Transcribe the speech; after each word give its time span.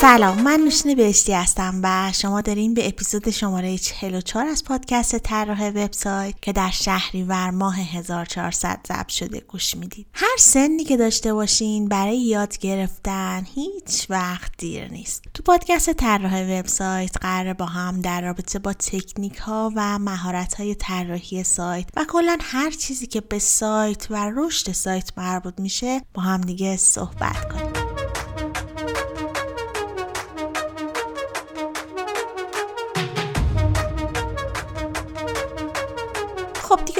سلام 0.00 0.42
من 0.42 0.60
نوشین 0.60 0.94
بهشتی 0.94 1.32
هستم 1.32 1.80
و 1.82 2.12
شما 2.14 2.40
دارین 2.40 2.74
به 2.74 2.88
اپیزود 2.88 3.30
شماره 3.30 3.78
44 3.78 4.46
از 4.46 4.64
پادکست 4.64 5.18
طراح 5.18 5.68
وبسایت 5.68 6.34
که 6.42 6.52
در 6.52 6.70
شهریور 6.70 7.50
ماه 7.50 7.76
1400 7.80 8.80
ضبط 8.88 9.08
شده 9.08 9.40
گوش 9.40 9.76
می‌دید. 9.76 10.06
هر 10.12 10.36
سنی 10.38 10.84
که 10.84 10.96
داشته 10.96 11.34
باشین 11.34 11.88
برای 11.88 12.18
یاد 12.18 12.58
گرفتن 12.58 13.46
هیچ 13.54 14.06
وقت 14.10 14.52
دیر 14.58 14.88
نیست. 14.88 15.24
تو 15.34 15.42
پادکست 15.42 15.92
طراح 15.92 16.58
وبسایت 16.58 17.16
قرار 17.20 17.52
با 17.52 17.66
هم 17.66 18.00
در 18.00 18.20
رابطه 18.20 18.58
با 18.58 18.72
تکنیک 18.72 19.36
ها 19.36 19.72
و 19.76 19.98
مهارت 19.98 20.54
های 20.54 20.74
طراحی 20.74 21.44
سایت 21.44 21.86
و 21.96 22.04
کلا 22.08 22.38
هر 22.40 22.70
چیزی 22.70 23.06
که 23.06 23.20
به 23.20 23.38
سایت 23.38 24.06
و 24.10 24.32
رشد 24.36 24.72
سایت 24.72 25.10
مربوط 25.16 25.60
میشه 25.60 26.02
با 26.14 26.22
هم 26.22 26.40
دیگه 26.40 26.76
صحبت 26.76 27.52
کنیم. 27.52 27.87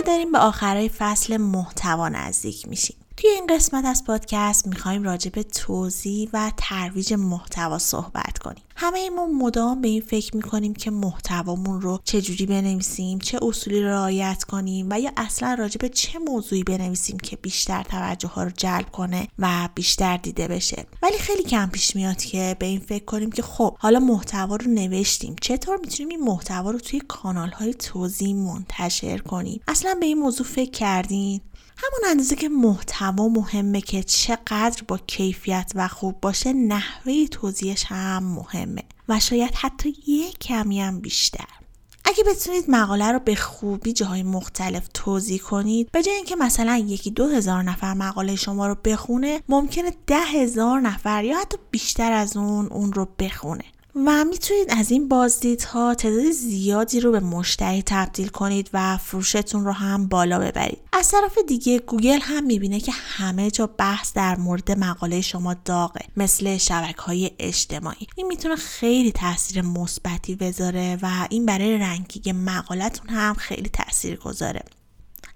داریم 0.09 0.33
به 0.33 0.39
آخرای 0.39 0.89
فصل 0.89 1.37
محتوا 1.37 2.09
نزدیک 2.09 2.69
میشیم. 2.69 2.97
توی 3.21 3.31
این 3.31 3.47
قسمت 3.47 3.85
از 3.85 4.05
پادکست 4.05 4.67
می‌خوایم 4.67 5.03
راجع 5.03 5.31
به 5.31 5.43
توضیح 5.43 6.29
و 6.33 6.53
ترویج 6.57 7.15
محتوا 7.15 7.79
صحبت 7.79 8.39
کنیم. 8.39 8.63
همه 8.77 9.11
ما 9.11 9.27
مدام 9.27 9.81
به 9.81 9.89
این 9.89 10.01
فکر 10.01 10.37
می‌کنیم 10.37 10.75
که 10.75 10.91
محتوامون 10.91 11.81
رو 11.81 12.01
چجوری 12.05 12.47
بنویسیم 12.47 13.19
چه 13.19 13.39
اصولی 13.43 13.83
رو 13.83 13.89
رعایت 13.89 14.45
کنیم 14.45 14.87
و 14.91 15.01
یا 15.01 15.11
اصلا 15.17 15.55
راجع 15.55 15.79
به 15.79 15.89
چه 15.89 16.19
موضوعی 16.19 16.63
بنویسیم 16.63 17.17
که 17.17 17.37
بیشتر 17.37 17.83
توجه 17.83 18.29
ها 18.29 18.43
رو 18.45 18.51
جلب 18.57 18.91
کنه 18.91 19.29
و 19.39 19.69
بیشتر 19.75 20.17
دیده 20.17 20.49
بشه. 20.49 20.87
ولی 21.03 21.19
خیلی 21.19 21.43
کم 21.43 21.67
پیش 21.67 21.97
میاد 21.97 22.17
که 22.17 22.57
به 22.59 22.67
این 22.67 22.81
فکر 22.81 23.05
کنیم 23.05 23.33
که 23.33 23.43
خب 23.43 23.77
حالا 23.79 24.01
محتوا 24.01 24.57
رو 24.57 24.71
نوشتیم. 24.71 25.37
چطور 25.41 25.77
می‌تونیم 25.77 26.09
این 26.09 26.21
محتوا 26.21 26.71
رو 26.71 26.79
توی 26.79 27.01
کانال 27.09 27.51
های 27.51 27.75
توضیح 27.75 28.35
منتشر 28.35 29.19
کنیم؟ 29.19 29.61
اصلا 29.69 29.95
به 30.01 30.07
این 30.07 30.19
موضوع 30.19 30.47
فکر 30.47 30.71
کردین؟ 30.71 31.41
همون 31.79 32.11
اندازه 32.11 32.37
که 32.37 32.49
محتوا 32.49 33.29
مهمه 33.29 33.81
که 33.81 34.03
چقدر 34.03 34.83
با 34.89 34.99
کیفیت 34.99 35.73
و 35.75 35.89
خوب 35.89 36.21
باشه 36.21 36.53
نحوه 36.53 37.27
توزیعش 37.27 37.85
هم 37.89 38.25
مهمه 38.25 38.83
و 39.09 39.21
شاید 39.21 39.55
حتی 39.55 39.95
یک 40.07 40.39
کمی 40.39 40.81
هم 40.81 41.01
بیشتر. 41.01 41.59
اگه 42.05 42.25
بتونید 42.25 42.65
مقاله 42.69 43.13
رو 43.13 43.19
به 43.19 43.35
خوبی 43.35 43.93
جاهای 43.93 44.23
مختلف 44.23 44.89
توزیع 44.95 45.41
کنید 45.41 45.91
به 45.93 46.03
جای 46.03 46.15
اینکه 46.15 46.37
مثلا 46.37 46.77
یکی 46.77 47.11
دو 47.11 47.27
هزار 47.29 47.63
نفر 47.63 47.95
مقاله 47.95 48.37
شما 48.37 48.67
رو 48.67 48.77
بخونه 48.85 49.41
ممکنه 49.49 49.93
ده 50.07 50.21
هزار 50.21 50.81
نفر 50.81 51.25
یا 51.25 51.39
حتی 51.39 51.57
بیشتر 51.71 52.13
از 52.13 52.37
اون 52.37 52.67
اون 52.67 52.93
رو 52.93 53.09
بخونه. 53.19 53.65
و 54.07 54.25
می‌تونید 54.25 54.67
از 54.71 54.91
این 54.91 55.09
بازدیدها 55.09 55.95
تعداد 55.95 56.31
زیادی 56.31 57.01
رو 57.01 57.13
به 57.13 57.21
مشتری 57.21 57.83
تبدیل 57.87 58.29
کنید 58.29 58.71
و 58.73 58.97
فروشتون 58.97 59.65
رو 59.65 59.73
هم 59.73 60.09
بالا 60.09 60.39
ببرید. 60.39 60.79
از 60.93 61.11
طرف 61.11 61.39
دیگه 61.49 61.79
گوگل 61.79 62.19
هم 62.23 62.45
می‌بینه 62.45 62.81
که 62.81 62.93
همه 62.93 63.51
جا 63.51 63.67
بحث 63.67 64.13
در 64.13 64.37
مورد 64.37 64.79
مقاله 64.79 65.21
شما 65.21 65.55
داغه 65.55 66.01
مثل 66.17 66.57
شبکه 66.57 67.03
های 67.03 67.31
اجتماعی. 67.39 68.07
این 68.17 68.27
می‌تونه 68.27 68.57
خیلی 68.57 69.13
تاثیر 69.13 69.63
مثبتی 69.63 70.35
بذاره 70.35 70.99
و 71.03 71.27
این 71.31 71.47
برای 71.47 71.79
ranking 71.79 72.37
مقالتون 72.51 73.09
هم 73.09 73.35
خیلی 73.35 73.69
تاثیر 73.69 74.17
گذاره 74.17 74.63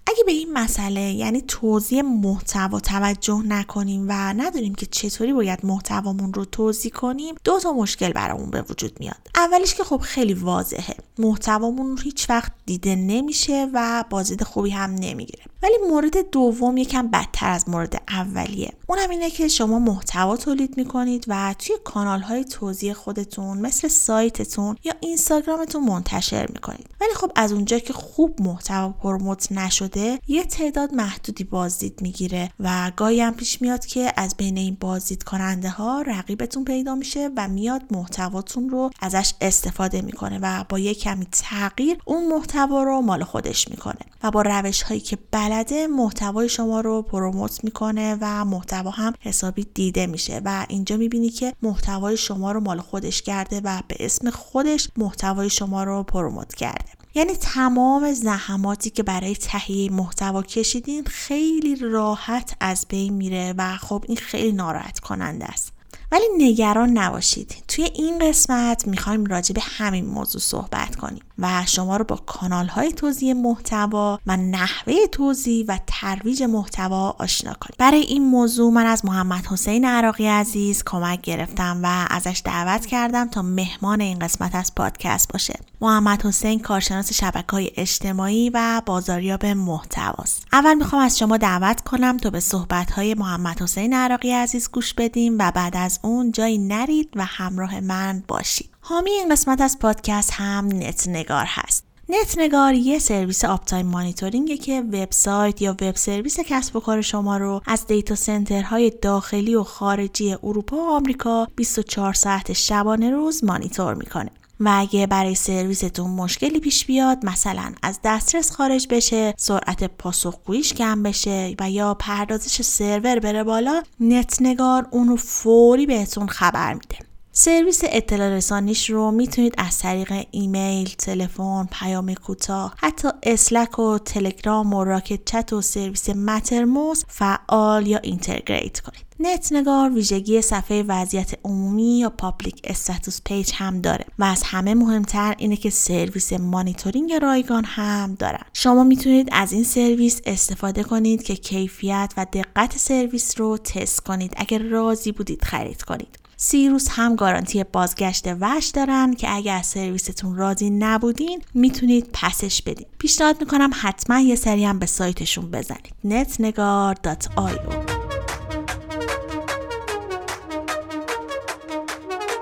اگه 0.07 0.23
به 0.25 0.31
این 0.31 0.53
مسئله 0.53 1.01
یعنی 1.01 1.41
توضیح 1.41 2.01
محتوا 2.01 2.79
توجه 2.79 3.41
نکنیم 3.45 4.05
و 4.09 4.33
ندونیم 4.33 4.75
که 4.75 4.85
چطوری 4.85 5.33
باید 5.33 5.65
محتوامون 5.65 6.33
رو 6.33 6.45
توضیح 6.45 6.91
کنیم 6.91 7.35
دو 7.43 7.59
تا 7.59 7.73
مشکل 7.73 8.11
برامون 8.11 8.49
به 8.49 8.61
وجود 8.61 8.99
میاد. 8.99 9.29
اولیش 9.35 9.73
که 9.73 9.83
خب 9.83 9.97
خیلی 9.97 10.33
واضحه. 10.33 10.95
محتوامون 11.17 11.99
هیچ 12.03 12.29
وقت 12.29 12.51
دیده 12.65 12.95
نمیشه 12.95 13.67
و 13.73 14.03
بازدید 14.09 14.43
خوبی 14.43 14.69
هم 14.69 14.91
نمی‌گیره. 14.91 15.43
ولی 15.63 15.73
مورد 15.89 16.29
دوم 16.31 16.77
یکم 16.77 17.07
بدتر 17.07 17.49
از 17.49 17.69
مورد 17.69 18.01
اولیه. 18.09 18.73
اونم 18.87 19.09
اینه 19.09 19.29
که 19.29 19.47
شما 19.47 19.79
محتوا 19.79 20.37
تولید 20.37 20.77
می‌کنید 20.77 21.25
و 21.27 21.55
توی 21.59 21.75
کانال 21.83 22.21
های 22.21 22.45
توضیح 22.45 22.93
خودتون 22.93 23.57
مثل 23.57 23.87
سایتتون 23.87 24.75
یا 24.83 24.93
اینستاگرامتون 24.99 25.83
منتشر 25.83 26.47
می‌کنید. 26.53 26.89
ولی 27.01 27.13
خب 27.13 27.31
از 27.35 27.51
اونجا 27.51 27.79
که 27.79 27.93
خوب 27.93 28.41
محتوا 28.41 28.89
پروموت 28.89 29.51
نشده 29.51 30.19
یه 30.27 30.43
تعداد 30.43 30.93
محدودی 30.93 31.43
بازدید 31.43 32.01
می‌گیره 32.01 32.49
و 32.59 32.91
گاهی 32.95 33.21
هم 33.21 33.33
پیش 33.33 33.61
میاد 33.61 33.85
که 33.85 34.13
از 34.17 34.35
بین 34.37 34.57
این 34.57 34.77
بازدید 34.79 35.23
کننده 35.23 35.69
ها 35.69 36.01
رقیبتون 36.01 36.65
پیدا 36.65 36.95
میشه 36.95 37.29
و 37.37 37.47
میاد 37.47 37.81
محتواتون 37.91 38.69
رو 38.69 38.89
ازش 38.99 39.33
استفاده 39.41 40.01
می‌کنه 40.01 40.39
و 40.41 40.63
با 40.69 40.79
یه 40.79 40.93
کمی 40.93 41.27
تغییر 41.31 41.97
اون 42.05 42.27
محتوا 42.27 42.83
رو 42.83 43.01
مال 43.01 43.23
خودش 43.23 43.67
می‌کنه 43.69 44.01
و 44.23 44.31
با 44.31 44.41
روش 44.41 44.81
هایی 44.81 44.99
که 44.99 45.17
بلده 45.53 45.87
محتوای 45.87 46.49
شما 46.49 46.81
رو 46.81 47.01
پروموت 47.01 47.63
می‌کنه 47.63 48.17
و 48.21 48.45
محتوا 48.45 48.89
هم 48.89 49.13
حسابی 49.19 49.67
دیده 49.73 50.07
میشه 50.07 50.41
و 50.45 50.65
اینجا 50.69 50.97
می‌بینی 50.97 51.29
که 51.29 51.53
محتوای 51.61 52.17
شما 52.17 52.51
رو 52.51 52.59
مال 52.59 52.79
خودش 52.79 53.21
کرده 53.21 53.61
و 53.63 53.81
به 53.87 53.95
اسم 53.99 54.29
خودش 54.29 54.89
محتوای 54.97 55.49
شما 55.49 55.83
رو 55.83 56.03
پروموت 56.03 56.55
کرده. 56.55 56.89
یعنی 57.15 57.33
تمام 57.33 58.13
زحماتی 58.13 58.89
که 58.89 59.03
برای 59.03 59.35
تهیه 59.35 59.91
محتوا 59.91 60.41
کشیدین 60.41 61.05
خیلی 61.05 61.75
راحت 61.75 62.55
از 62.59 62.85
بین 62.89 63.13
میره 63.13 63.53
و 63.57 63.77
خب 63.77 64.03
این 64.07 64.17
خیلی 64.17 64.51
ناراحت 64.51 64.99
کننده 64.99 65.45
است. 65.45 65.73
ولی 66.13 66.25
نگران 66.37 66.89
نباشید. 66.89 67.63
توی 67.67 67.83
این 67.83 68.19
قسمت 68.19 68.87
می‌خوایم 68.87 69.25
راجع 69.25 69.53
به 69.53 69.61
همین 69.63 70.05
موضوع 70.05 70.41
صحبت 70.41 70.95
کنیم 70.95 71.23
و 71.39 71.63
شما 71.65 71.97
رو 71.97 72.03
با 72.03 72.15
کانال 72.15 72.67
های 72.67 72.91
توضیح 72.91 73.33
محتوا 73.33 74.19
و 74.27 74.37
نحوه 74.37 75.07
توضیح 75.11 75.65
و 75.67 75.79
ترویج 75.87 76.43
محتوا 76.43 77.15
آشنا 77.19 77.53
کنیم. 77.53 77.75
برای 77.77 77.99
این 77.99 78.25
موضوع 78.25 78.71
من 78.71 78.85
از 78.85 79.05
محمد 79.05 79.45
حسین 79.45 79.85
عراقی 79.85 80.27
عزیز 80.27 80.83
کمک 80.85 81.21
گرفتم 81.21 81.79
و 81.83 82.07
ازش 82.09 82.41
دعوت 82.45 82.85
کردم 82.85 83.27
تا 83.27 83.41
مهمان 83.41 84.01
این 84.01 84.19
قسمت 84.19 84.55
از 84.55 84.75
پادکست 84.75 85.31
باشه. 85.31 85.59
محمد 85.81 86.25
حسین 86.25 86.59
کارشناس 86.59 87.13
شبکه 87.13 87.51
های 87.51 87.71
اجتماعی 87.77 88.49
و 88.53 88.81
بازاریاب 88.85 89.45
محتواست. 89.45 90.45
اول 90.53 90.73
می‌خوام 90.73 91.01
از 91.01 91.19
شما 91.19 91.37
دعوت 91.37 91.81
کنم 91.81 92.17
تا 92.17 92.29
به 92.29 92.39
صحبت 92.39 92.91
های 92.91 93.13
محمد 93.13 93.61
حسین 93.61 93.93
عراقی 93.93 94.31
عزیز 94.31 94.69
گوش 94.71 94.93
بدیم 94.93 95.35
و 95.39 95.51
بعد 95.51 95.77
از 95.77 95.99
اون 96.03 96.31
جایی 96.31 96.57
نرید 96.57 97.09
و 97.15 97.25
همراه 97.25 97.79
من 97.79 98.23
باشید. 98.27 98.69
حامی 98.81 99.11
این 99.11 99.29
قسمت 99.31 99.61
از 99.61 99.79
پادکست 99.79 100.31
هم 100.33 100.67
نت 100.73 101.07
نگار 101.07 101.45
هست. 101.47 101.83
نت 102.09 102.35
نگار 102.37 102.73
یه 102.73 102.99
سرویس 102.99 103.45
uptime 103.45 103.85
monitoring 103.85 104.50
ه 104.50 104.57
که 104.57 104.81
وبسایت 104.81 105.61
یا 105.61 105.71
web 105.71 105.95
service 105.95 106.39
کسب 106.39 106.75
و 106.75 106.79
کار 106.79 107.01
شما 107.01 107.37
رو 107.37 107.61
از 107.67 107.87
data 107.87 108.15
center 108.15 108.71
های 108.71 108.89
داخلی 109.01 109.55
و 109.55 109.63
خارجی 109.63 110.33
اروپا 110.43 110.77
و 110.77 110.89
آمریکا 110.89 111.47
24 111.55 112.13
ساعت 112.13 112.53
شبانه 112.53 113.11
روز 113.11 113.43
مانیتور 113.43 113.93
می‌کنه. 113.93 114.31
و 114.65 114.75
اگه 114.79 115.07
برای 115.07 115.35
سرویستون 115.35 116.09
مشکلی 116.09 116.59
پیش 116.59 116.85
بیاد 116.85 117.25
مثلا 117.25 117.73
از 117.81 117.99
دسترس 118.03 118.51
خارج 118.51 118.87
بشه 118.89 119.33
سرعت 119.37 119.83
پاسخگوییش 119.83 120.73
کم 120.73 121.03
بشه 121.03 121.55
و 121.59 121.69
یا 121.69 121.93
پردازش 121.93 122.61
سرور 122.61 123.19
بره 123.19 123.43
بالا 123.43 123.83
نت 123.99 124.37
نگار 124.41 124.87
اون 124.91 125.07
رو 125.07 125.15
فوری 125.15 125.85
بهتون 125.85 126.27
خبر 126.27 126.73
میده. 126.73 127.12
سرویس 127.35 127.81
اطلاع 127.83 128.29
رسانیش 128.29 128.89
رو 128.89 129.11
می‌تونید 129.11 129.53
از 129.57 129.79
طریق 129.79 130.27
ایمیل، 130.31 130.89
تلفن، 130.97 131.67
پیام 131.71 132.13
کوتاه، 132.13 132.75
حتی 132.77 133.07
Slack 133.23 133.79
و 133.79 133.97
تلگرام 133.97 134.73
و 134.73 134.83
Rocket.Chat 134.83 135.53
و 135.53 135.61
سرویس 135.61 136.09
Mattermost 136.09 137.03
فعال 137.07 137.87
یا 137.87 137.97
integrate 137.97 138.79
کنید. 138.79 139.05
نت 139.19 139.47
نگار 139.51 139.93
ویژگی 139.93 140.41
صفحه 140.41 140.83
وضعیت 140.83 141.33
عمومی 141.45 141.99
یا 141.99 142.09
public 142.09 142.61
status 142.63 143.21
page 143.25 143.51
هم 143.55 143.81
داره 143.81 144.05
و 144.19 144.23
از 144.23 144.43
همه 144.43 144.73
مهمتر 144.73 145.35
اینه 145.37 145.55
که 145.55 145.69
سرویس 145.69 146.33
مانیتورینگ 146.33 147.13
رایگان 147.13 147.65
هم 147.65 148.15
دارن. 148.19 148.43
شما 148.53 148.83
می‌تونید 148.83 149.29
از 149.31 149.51
این 149.51 149.63
سرویس 149.63 150.21
استفاده 150.25 150.83
کنید 150.83 151.23
که 151.23 151.35
کیفیت 151.35 152.13
و 152.17 152.25
دقت 152.33 152.77
سرویس 152.77 153.39
رو 153.39 153.57
تست 153.57 153.99
کنید. 153.99 154.33
اگر 154.37 154.59
راضی 154.59 155.11
بودید 155.11 155.43
خرید 155.43 155.81
کنید. 155.81 156.19
سی 156.37 156.69
روز 156.69 156.87
هم 156.91 157.15
گارانتی 157.15 157.63
بازگشت 157.63 158.27
وجه 158.41 158.67
دارن 158.67 159.13
که 159.13 159.35
اگر 159.35 159.57
از 159.57 159.65
سرویستون 159.65 160.35
راضی 160.35 160.69
نبودین 160.69 161.41
می‌تونید 161.53 162.09
پسش 162.13 162.61
بدین. 162.61 162.85
پیشنهاد 162.99 163.39
می‌کنم 163.39 163.69
حتما 163.81 164.19
یه 164.19 164.35
سری 164.35 164.65
هم 164.65 164.79
به 164.79 164.85
سایتشون 164.85 165.51
بزنید. 165.51 165.93
netnegar.io 166.05 167.59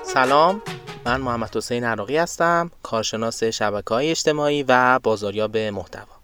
سلام 0.03 0.61
من 1.05 1.21
محمد 1.21 1.57
حسین 1.57 1.83
عراقی 1.83 2.17
هستم 2.17 2.71
کارشناس 2.83 3.43
شبکه 3.43 3.93
های 3.93 4.11
اجتماعی 4.11 4.65
و 4.67 4.99
بازاریاب 5.03 5.57
محتوا. 5.57 6.20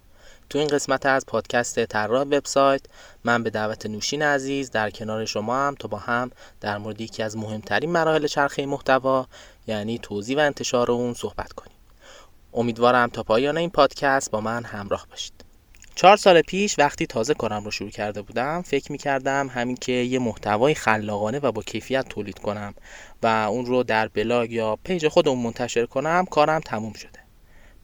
تو 0.49 0.59
این 0.59 0.67
قسمت 0.67 1.05
از 1.05 1.25
پادکست 1.25 1.85
طراح 1.85 2.21
وبسایت 2.21 2.81
من 3.23 3.43
به 3.43 3.49
دعوت 3.49 3.85
نوشین 3.85 4.21
عزیز 4.21 4.71
در 4.71 4.89
کنار 4.89 5.25
شما 5.25 5.55
هم 5.55 5.75
تا 5.75 5.87
با 5.87 5.97
هم 5.97 6.31
در 6.61 6.77
مورد 6.77 7.01
یکی 7.01 7.23
از 7.23 7.37
مهمترین 7.37 7.91
مراحل 7.91 8.27
چرخه 8.27 8.65
محتوا 8.65 9.27
یعنی 9.67 9.99
توضیح 9.99 10.37
و 10.37 10.39
انتشار 10.39 10.91
اون 10.91 11.13
صحبت 11.13 11.53
کنیم. 11.53 11.77
امیدوارم 12.53 13.09
تا 13.09 13.23
پایان 13.23 13.57
این 13.57 13.69
پادکست 13.69 14.31
با 14.31 14.41
من 14.41 14.63
همراه 14.63 15.07
باشید. 15.09 15.33
چهار 15.95 16.17
سال 16.17 16.41
پیش 16.41 16.79
وقتی 16.79 17.07
تازه 17.07 17.33
کارم 17.33 17.63
رو 17.63 17.71
شروع 17.71 17.89
کرده 17.89 18.21
بودم 18.21 18.61
فکر 18.61 18.91
می 18.91 18.97
کردم 18.97 19.47
همین 19.47 19.75
که 19.75 19.91
یه 19.91 20.19
محتوای 20.19 20.73
خلاقانه 20.73 21.39
و 21.39 21.51
با 21.51 21.61
کیفیت 21.61 22.09
تولید 22.09 22.39
کنم 22.39 22.73
و 23.23 23.27
اون 23.27 23.65
رو 23.65 23.83
در 23.83 24.07
بلاگ 24.07 24.51
یا 24.51 24.75
page 24.83 25.07
خودمون 25.07 25.43
منتشر 25.43 25.85
کنم 25.85 26.25
کارم 26.25 26.59
تموم 26.59 26.93
شده. 26.93 27.26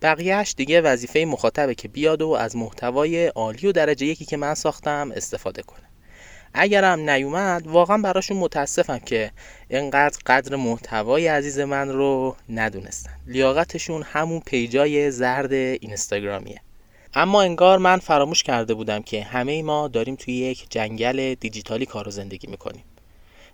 بقیهش 0.03 0.53
دیگه 0.57 0.81
وظیفه 0.81 1.19
مخاطبه 1.19 1.75
که 1.75 1.88
بیاد 1.88 2.21
و 2.21 2.29
از 2.29 2.55
محتوای 2.55 3.27
عالی 3.27 3.67
و 3.67 3.71
درجه 3.71 4.05
یکی 4.05 4.25
که 4.25 4.38
من 4.38 4.53
ساختم 4.53 5.11
استفاده 5.15 5.61
کنه. 5.61 5.79
اگرم 6.53 7.09
نیومد 7.09 7.67
واقعا 7.67 7.97
براشون 7.97 8.38
متاسفم 8.38 9.00
که 9.00 9.31
اینقدر 9.69 10.17
قدر 10.25 10.55
محتوای 10.55 11.27
عزیز 11.27 11.59
من 11.59 11.89
رو 11.89 12.35
ندونستن. 12.50 13.11
لیاقتشون 13.27 14.03
همون 14.03 14.39
page 14.39 14.97
ای 14.97 15.12
زرد 15.11 15.53
اینستاگرامیه. 15.53 16.61
اما 17.13 17.41
انگار 17.41 17.77
من 17.77 18.00
فراموش 18.00 18.44
کرده 18.44 18.73
بودم 18.73 19.01
که 19.01 19.23
همه 19.23 19.63
ما 19.63 19.88
داریم 19.88 20.15
توی 20.15 20.33
یک 20.33 20.65
جنگل 20.69 21.35
دیجیتالی 21.35 21.85
کار 21.85 22.07
و 22.07 22.11
زندگی 22.11 22.47
می‌کنیم. 22.47 22.83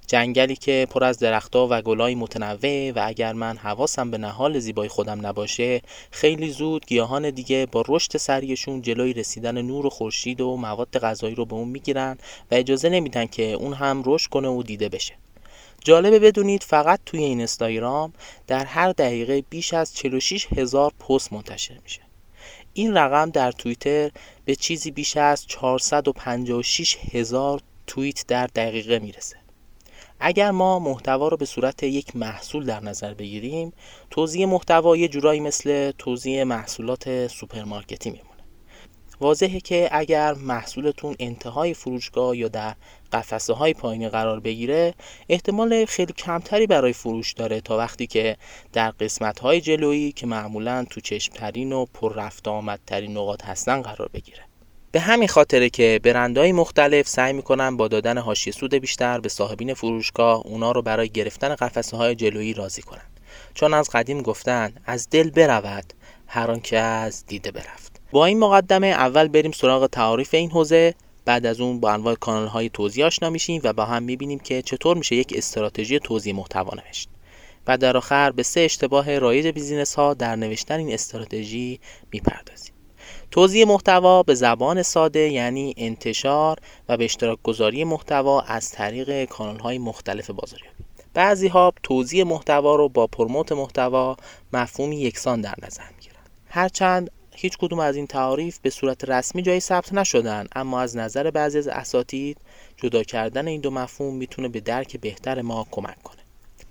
جنگلی 0.09 0.55
که 0.55 0.87
پر 0.89 1.03
از 1.03 1.19
درختها 1.19 1.67
و 1.71 1.81
گلای 1.81 2.15
متنوع 2.15 2.91
و 2.91 3.03
اگر 3.05 3.33
من 3.33 3.57
حواسم 3.57 4.11
به 4.11 4.17
نهال 4.17 4.59
زیبای 4.59 4.87
خودم 4.87 5.27
نباشه 5.27 5.81
خیلی 6.11 6.51
زود 6.51 6.85
گیاهان 6.85 7.29
دیگه 7.29 7.67
با 7.71 7.83
رشد 7.87 8.17
سریشون 8.17 8.81
جلوی 8.81 9.13
رسیدن 9.13 9.61
نور 9.61 9.89
خورشید 9.89 10.41
و 10.41 10.55
مواد 10.55 10.99
غذایی 10.99 11.35
رو 11.35 11.45
به 11.45 11.53
اون 11.53 11.67
می‌گیرن 11.67 12.17
و 12.51 12.55
اجازه 12.55 12.89
نمیدن 12.89 13.25
که 13.25 13.43
اون 13.43 13.73
هم 13.73 14.03
رشد 14.05 14.29
کنه 14.29 14.47
و 14.47 14.63
دیده 14.63 14.89
بشه. 14.89 15.13
جالبه 15.83 16.19
بدونید 16.19 16.63
فقط 16.63 16.99
توی 17.05 17.19
این 17.19 17.37
اینستاگرام 17.37 18.13
در 18.47 18.65
هر 18.65 18.91
دقیقه 18.91 19.43
بیش 19.49 19.73
از 19.73 19.95
46 19.95 20.47
هزار 20.57 20.93
پست 20.99 21.33
منتشر 21.33 21.79
میشه. 21.83 22.01
این 22.73 22.97
رقم 22.97 23.29
در 23.29 23.51
توییتر 23.51 24.11
به 24.45 24.55
چیزی 24.55 24.91
بیش 24.91 25.17
از 25.17 25.47
456 25.47 26.97
هزار 27.13 27.61
توییت 27.87 28.25
در 28.27 28.47
دقیقه 28.47 28.99
می‌رسه. 28.99 29.38
اگر 30.19 30.51
ما 30.51 30.79
محتوا 30.79 31.27
رو 31.27 31.37
به 31.37 31.45
صورت 31.45 31.83
یک 31.83 32.15
محصول 32.15 32.65
در 32.65 32.79
نظر 32.79 33.13
بگیریم 33.13 33.73
توضیح 34.09 34.45
محتوا 34.45 34.97
یه 34.97 35.07
جورایی 35.07 35.39
مثل 35.39 35.91
توضیح 35.91 36.43
محصولات 36.43 37.27
سوپرمارکتی 37.27 38.09
میمونه. 38.09 38.29
واضحه 39.21 39.59
که 39.59 39.89
اگر 39.91 40.33
محصولتون 40.33 41.15
انتهای 41.19 41.73
فروشگاه 41.73 42.37
یا 42.37 42.47
در 42.47 42.75
قفسه 43.13 43.53
های 43.53 43.73
پایینی 43.73 44.09
قرار 44.09 44.39
بگیره 44.39 44.93
احتمال 45.29 45.85
خیلی 45.85 46.13
کمتری 46.13 46.67
برای 46.67 46.93
فروش 46.93 47.33
داره 47.33 47.61
تا 47.61 47.77
وقتی 47.77 48.07
که 48.07 48.37
در 48.73 48.91
قسمت 48.91 49.39
های 49.39 49.61
جلویی 49.61 50.11
که 50.11 50.27
معمولا 50.27 50.85
تو 50.89 51.01
چشمترین 51.01 51.73
و 51.73 51.85
پر 51.93 52.13
رفت 52.13 52.47
آمدترین 52.47 53.17
نقاط 53.17 53.45
هستن 53.45 53.81
قرار 53.81 54.09
بگیره. 54.13 54.48
به 54.91 54.99
همین 54.99 55.27
خاطره 55.27 55.69
که 55.69 55.99
برندهای 56.03 56.51
مختلف 56.51 57.07
سعی 57.07 57.33
می‌کنن 57.33 57.77
با 57.77 57.87
دادن 57.87 58.17
حاشیه 58.17 58.53
سود 58.53 58.73
بیشتر 58.73 59.19
به 59.19 59.29
صاحبین 59.29 59.73
فروشگاه 59.73 60.41
اونا 60.45 60.71
رو 60.71 60.81
برای 60.81 61.09
گرفتن 61.09 61.55
قفسه 61.55 61.97
های 61.97 62.15
جلویی 62.15 62.53
راضی 62.53 62.81
کنن. 62.81 63.05
چون 63.53 63.73
از 63.73 63.89
قدیم 63.89 64.21
گفتن 64.21 64.73
از 64.85 65.07
دل 65.09 65.29
برود 65.29 65.93
هر 66.27 66.59
که 66.59 66.77
از 66.77 67.25
دیده 67.25 67.51
برفت. 67.51 68.01
با 68.11 68.25
این 68.25 68.39
مقدمه 68.39 68.87
اول 68.87 69.27
بریم 69.27 69.51
سراغ 69.51 69.87
تعاریف 69.87 70.33
این 70.33 70.51
حوزه 70.51 70.95
بعد 71.25 71.45
از 71.45 71.61
اون 71.61 71.79
با 71.79 71.91
انواع 71.91 72.15
کانال 72.15 72.47
های 72.47 72.69
توضیح 72.69 73.05
آشنا 73.05 73.29
میشیم 73.29 73.61
و 73.63 73.73
با 73.73 73.85
هم 73.85 74.03
می‌بینیم 74.03 74.39
که 74.39 74.61
چطور 74.61 74.97
میشه 74.97 75.15
یک 75.15 75.33
استراتژی 75.35 75.99
توضیح 75.99 76.35
محتوا 76.35 76.73
نوشت. 76.75 77.09
و 77.67 77.77
در 77.77 77.97
آخر 77.97 78.31
به 78.31 78.43
سه 78.43 78.59
اشتباه 78.59 79.19
رایج 79.19 79.47
بیزینس 79.47 79.95
ها 79.95 80.13
در 80.13 80.35
نوشتن 80.35 80.79
این 80.79 80.93
استراتژی 80.93 81.79
می‌پردازیم. 82.11 82.78
توضیح 83.31 83.67
محتوا 83.67 84.23
به 84.23 84.35
زبان 84.35 84.83
ساده 84.83 85.19
یعنی 85.19 85.73
انتشار 85.77 86.57
و 86.89 86.97
به 86.97 87.05
اشتراک 87.05 87.39
گذاری 87.43 87.83
محتوا 87.83 88.41
از 88.41 88.71
طریق 88.71 89.25
کانال 89.25 89.59
های 89.59 89.77
مختلف 89.77 90.29
بازاریابی. 90.29 90.83
بعضی 91.13 91.47
ها 91.47 91.73
توضیح 91.83 92.23
محتوا 92.23 92.75
رو 92.75 92.89
با 92.89 93.07
پرموت 93.07 93.51
محتوا 93.51 94.17
مفهومی 94.53 94.99
یکسان 94.99 95.41
در 95.41 95.55
نظر 95.63 95.83
می‌گیرن. 95.95 96.15
هرچند 96.49 97.11
هیچ 97.35 97.57
کدوم 97.57 97.79
از 97.79 97.95
این 97.95 98.07
تعاریف 98.07 98.59
به 98.61 98.69
صورت 98.69 99.09
رسمی 99.09 99.41
جایی 99.41 99.59
ثبت 99.59 99.93
نشدن 99.93 100.47
اما 100.55 100.81
از 100.81 100.97
نظر 100.97 101.31
بعضی 101.31 101.57
از 101.57 101.67
اساتید 101.67 102.37
جدا 102.77 103.03
کردن 103.03 103.47
این 103.47 103.61
دو 103.61 103.71
مفهوم 103.71 104.15
می‌تونه 104.15 104.47
به 104.47 104.59
درک 104.59 104.97
بهتر 104.97 105.41
ما 105.41 105.67
کمک 105.71 106.03
کنه. 106.03 106.21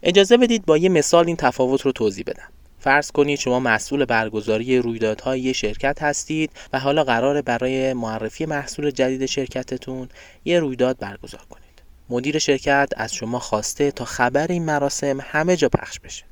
اجازه 0.02 0.36
بدید 0.36 0.66
با 0.66 0.76
یه 0.76 0.88
مثال 0.88 1.26
این 1.26 1.36
تفاوت 1.36 1.80
رو 1.80 1.92
توضیح 1.92 2.24
بدم. 2.26 2.48
فرض 2.80 3.10
کنید 3.10 3.38
شما 3.38 3.60
مسئول 3.60 4.04
برگزاری 4.04 4.78
رویدادهای 4.78 5.40
یه 5.40 5.52
شرکت 5.52 6.02
هستید 6.02 6.50
و 6.72 6.78
حالا 6.78 7.04
قراره 7.04 7.42
برای 7.42 7.92
معرفی 7.92 8.46
محصول 8.46 8.90
جدید 8.90 9.26
شرکتتون 9.26 10.08
یه 10.44 10.60
رویداد 10.60 10.98
برگزار 10.98 11.42
کنید. 11.50 11.82
مدیر 12.08 12.38
شرکت 12.38 12.88
از 12.96 13.14
شما 13.14 13.38
خواسته 13.38 13.90
تا 13.90 14.04
خبر 14.04 14.46
این 14.46 14.64
مراسم 14.64 15.18
همه 15.20 15.56
جا 15.56 15.68
پخش 15.68 16.00
بشه. 16.00 16.24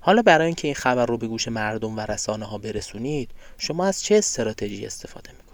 حالا 0.00 0.22
برای 0.22 0.46
اینکه 0.46 0.68
این 0.68 0.74
خبر 0.74 1.06
رو 1.06 1.18
به 1.18 1.26
گوش 1.26 1.48
مردم 1.48 1.96
و 1.96 2.00
رسانه 2.00 2.44
ها 2.44 2.58
برسونید 2.58 3.30
شما 3.58 3.86
از 3.86 4.02
چه 4.02 4.14
استراتژی 4.14 4.86
استفاده 4.86 5.30
می 5.30 5.47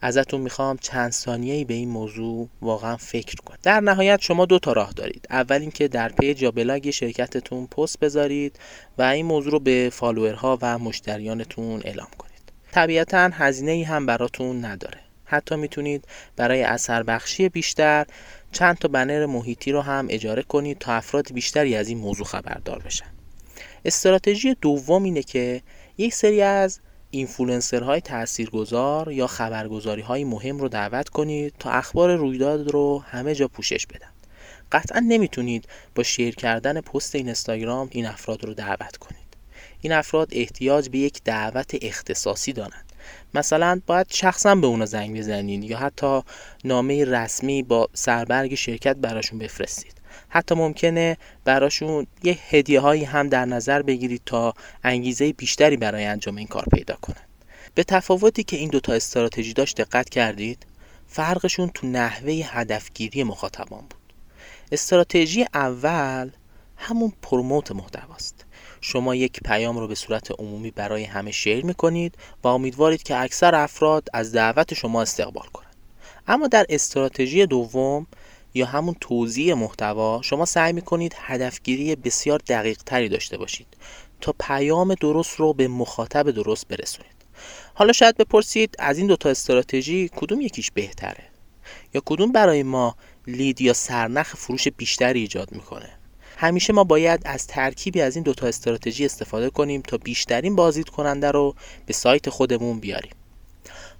ازتون 0.00 0.40
می‌خوام 0.40 0.76
چند 0.76 1.12
ثانیه‌ای 1.12 1.64
به 1.64 1.74
این 1.74 1.88
موضوع 1.88 2.48
واقعا 2.62 2.96
فکر 2.96 3.34
کنید 3.34 3.60
در 3.62 3.80
نهایت 3.80 4.20
شما 4.20 4.46
دو 4.46 4.58
تا 4.58 4.72
راه 4.72 4.92
دارید. 4.92 5.26
اول 5.30 5.60
اینکه 5.60 5.88
در 5.88 6.08
page 6.08 6.42
یا 6.42 6.50
بلاگ 6.50 6.90
شرکتتون 6.90 7.66
پست 7.66 7.98
بذارید 8.00 8.58
و 8.98 9.02
این 9.02 9.26
موضوع 9.26 9.52
رو 9.52 9.58
به 9.58 9.90
follower 9.92 10.51
ها 10.51 10.58
و 10.62 10.78
مشتریانتون 10.78 11.80
اعلام 11.84 12.08
کنید. 12.18 12.52
طبیعتا 12.72 13.30
هزینه 13.32 13.70
ای 13.70 13.82
هم 13.82 14.06
براتون 14.06 14.64
نداره. 14.64 15.00
حتی 15.24 15.56
می‌تونید 15.56 16.04
برای 16.36 16.62
اثر 16.62 17.02
بخشی 17.02 17.48
بیشتر 17.48 18.06
چند 18.52 18.78
تا 18.78 18.88
بنر 18.88 19.26
محیطی 19.26 19.72
رو 19.72 19.80
هم 19.80 20.06
اجاره 20.10 20.42
کنید 20.42 20.78
تا 20.78 20.92
افراد 20.92 21.32
بیشتری 21.32 21.76
از 21.76 21.88
این 21.88 21.98
موضوع 21.98 22.26
خبردار 22.26 22.78
بشن. 22.78 23.06
استراتژی 23.84 24.56
دوم 24.60 25.02
اینه 25.02 25.22
که 25.22 25.62
یک 25.98 26.14
سری 26.14 26.42
از 26.42 26.80
اینفلوئنسرهای 27.10 28.00
تاثیرگذار 28.00 29.12
یا 29.12 29.26
خبرگزاری 29.26 30.02
های 30.02 30.24
مهم 30.24 30.58
رو 30.58 30.68
دعوت 30.68 31.08
کنید 31.08 31.54
تا 31.58 31.70
اخبار 31.70 32.16
رویداد 32.16 32.70
رو 32.70 32.98
همه 32.98 33.34
جا 33.34 33.48
پوشش 33.48 33.86
بدن. 33.86 34.08
قطعا 34.72 35.00
نمی‌تونید 35.00 35.68
با 35.94 36.02
شیر 36.02 36.34
کردن 36.34 36.80
پست 36.80 37.14
اینستاگرام 37.14 37.88
این 37.90 38.06
افراد 38.06 38.44
رو 38.44 38.54
دعوت 38.54 38.96
کنید. 38.96 39.20
این 39.80 39.92
افراد 39.92 40.28
احتیاج 40.32 40.88
به 40.88 40.98
یک 40.98 41.20
دعوت 41.24 41.76
اختصاصی 41.82 42.52
دارند. 42.52 42.92
مثلا 43.34 43.80
باید 43.86 44.06
شخصا 44.10 44.54
به 44.54 44.66
اونا 44.66 44.86
زنگ 44.86 45.18
بزنید 45.18 45.64
یا 45.64 45.78
حتی 45.78 46.20
نامه 46.64 47.04
رسمی 47.04 47.62
با 47.62 47.88
سربرگ 47.94 48.54
شرکت 48.54 48.96
براشون 48.96 49.38
بفرستید. 49.38 49.99
حتی 50.30 50.54
ممکنه 50.54 51.16
براشون 51.44 52.06
یه 52.22 52.38
هدیه 52.50 52.80
هایی 52.80 53.04
هم 53.04 53.28
در 53.28 53.44
نظر 53.44 53.82
بگیرید 53.82 54.22
تا 54.26 54.54
انگیزه 54.84 55.32
بیشتری 55.32 55.76
برای 55.76 56.04
انجام 56.04 56.36
این 56.36 56.46
کار 56.46 56.64
پیدا 56.72 56.94
کنن. 56.94 57.24
به 57.74 57.84
تفاوتی 57.84 58.42
که 58.42 58.56
این 58.56 58.68
دوتا 58.70 58.92
استراتژی 58.92 59.52
داشت 59.52 59.80
دقت 59.80 60.08
کردید 60.08 60.66
فرقشون 61.06 61.68
تو 61.68 61.86
نحوه 61.86 62.32
هدفگیری 62.32 63.24
مخاطبان 63.24 63.80
بود. 63.80 64.14
استراتژی 64.72 65.46
اول 65.54 66.30
همون 66.76 67.12
پروموت 67.22 67.72
محتواست. 67.72 68.44
شما 68.80 69.14
یک 69.14 69.40
پیام 69.40 69.78
رو 69.78 69.88
به 69.88 69.94
صورت 69.94 70.30
عمومی 70.40 70.70
برای 70.70 71.04
همه 71.04 71.30
شیر 71.30 71.64
می‌کنید 71.64 72.14
و 72.44 72.48
امیدوارید 72.48 73.02
که 73.02 73.16
اکثر 73.16 73.54
افراد 73.54 74.08
از 74.14 74.32
دعوت 74.32 74.74
شما 74.74 75.02
استقبال 75.02 75.46
کنند 75.52 75.74
اما 76.26 76.46
در 76.46 76.66
استراتژی 76.68 77.46
دوم 77.46 78.06
یا 78.54 78.66
همون 78.66 78.96
توضیح 79.00 79.54
محتوا 79.54 80.22
شما 80.22 80.44
سعی 80.44 80.72
می‌کنید 80.72 81.14
هدفگیری 81.18 81.96
بسیار 81.96 82.40
دقیق 82.48 82.82
تری 82.86 83.08
داشته 83.08 83.36
باشید 83.36 83.66
تا 84.20 84.34
پیام 84.40 84.94
درست 84.94 85.36
رو 85.36 85.52
به 85.52 85.68
مخاطب 85.68 86.30
درست 86.30 86.68
برسونید. 86.68 87.20
حالا 87.74 87.92
شاید 87.92 88.16
بپرسید 88.16 88.76
از 88.78 88.98
این 88.98 89.06
دوتا 89.06 89.28
استراتژی 89.28 90.10
کدوم 90.16 90.40
یکیش 90.40 90.70
بهتره؟ 90.70 91.24
یا 91.94 92.02
کدوم 92.06 92.32
برای 92.32 92.62
ما 92.62 92.96
لید 93.26 93.60
یا 93.60 93.72
سرنخ 93.72 94.36
فروش 94.36 94.68
بیشتری 94.68 95.20
ایجاد 95.20 95.52
می‌کنه؟ 95.52 95.90
همیشه 96.36 96.72
ما 96.72 96.84
باید 96.84 97.22
از 97.24 97.46
ترکیبی 97.46 98.00
از 98.00 98.16
این 98.16 98.22
دوتا 98.22 98.46
استراتژی 98.46 99.04
استفاده 99.04 99.50
کنیم 99.50 99.82
تا 99.82 99.96
بیشترین 99.96 100.56
بازدید 100.56 100.88
کننده 100.88 101.30
رو 101.30 101.54
به 101.86 101.92
سایت 101.92 102.30
خودمون 102.30 102.80
بیاریم. 102.80 103.12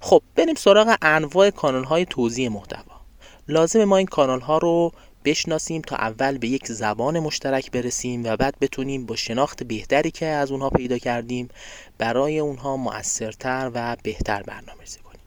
خب 0.01 0.23
بریم 0.37 0.55
سراغ 0.55 0.97
انواع 1.03 1.51
کانال 1.51 1.85
های 1.85 2.05
توضیح 2.05 2.49
محتوا. 2.49 2.90
لازم 3.51 3.85
ما 3.85 3.97
این 3.97 4.07
کانال 4.07 4.41
ها 4.41 4.59
رو 4.59 4.93
بشناسیم 5.25 5.83
تا 5.83 5.97
اول 5.97 6.39
به 6.39 6.49
یک 6.49 6.67
زبان 6.67 7.19
مشترک 7.19 7.71
برسیم 7.71 8.25
و 8.25 8.37
بعد 8.37 8.55
بتونیم 8.61 9.07
با 9.07 9.17
شناخت 9.17 9.63
بهتری 9.63 10.11
که 10.11 10.27
از 10.27 10.51
اونها 10.51 10.71
پیدا 10.71 10.99
کردیم 10.99 11.49
برای 11.99 12.39
اونها 12.39 12.77
مؤثرتر 12.77 13.71
و 13.75 13.97
بهتر 14.03 14.43
برنامه 14.43 14.81
ریزی 14.81 14.99
کنیم. 14.99 15.21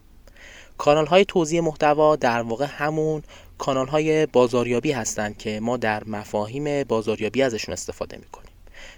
کانال 0.77 1.06
های 1.06 1.25
توضیح 1.25 1.62
محتوا 1.62 2.15
در 2.15 2.42
واقع 2.42 2.65
همون 2.65 3.24
کانال 3.58 3.88
های 3.88 4.25
بازاریابی 4.25 4.92
هستند 4.92 5.38
که 5.38 5.60
ما 5.60 5.77
در 5.77 6.03
مفاهیم 6.03 6.84
بازاریابی 6.84 7.42
ازشون 7.42 7.74
استفاده 7.74 8.18
می‌کنیم. 8.18 8.51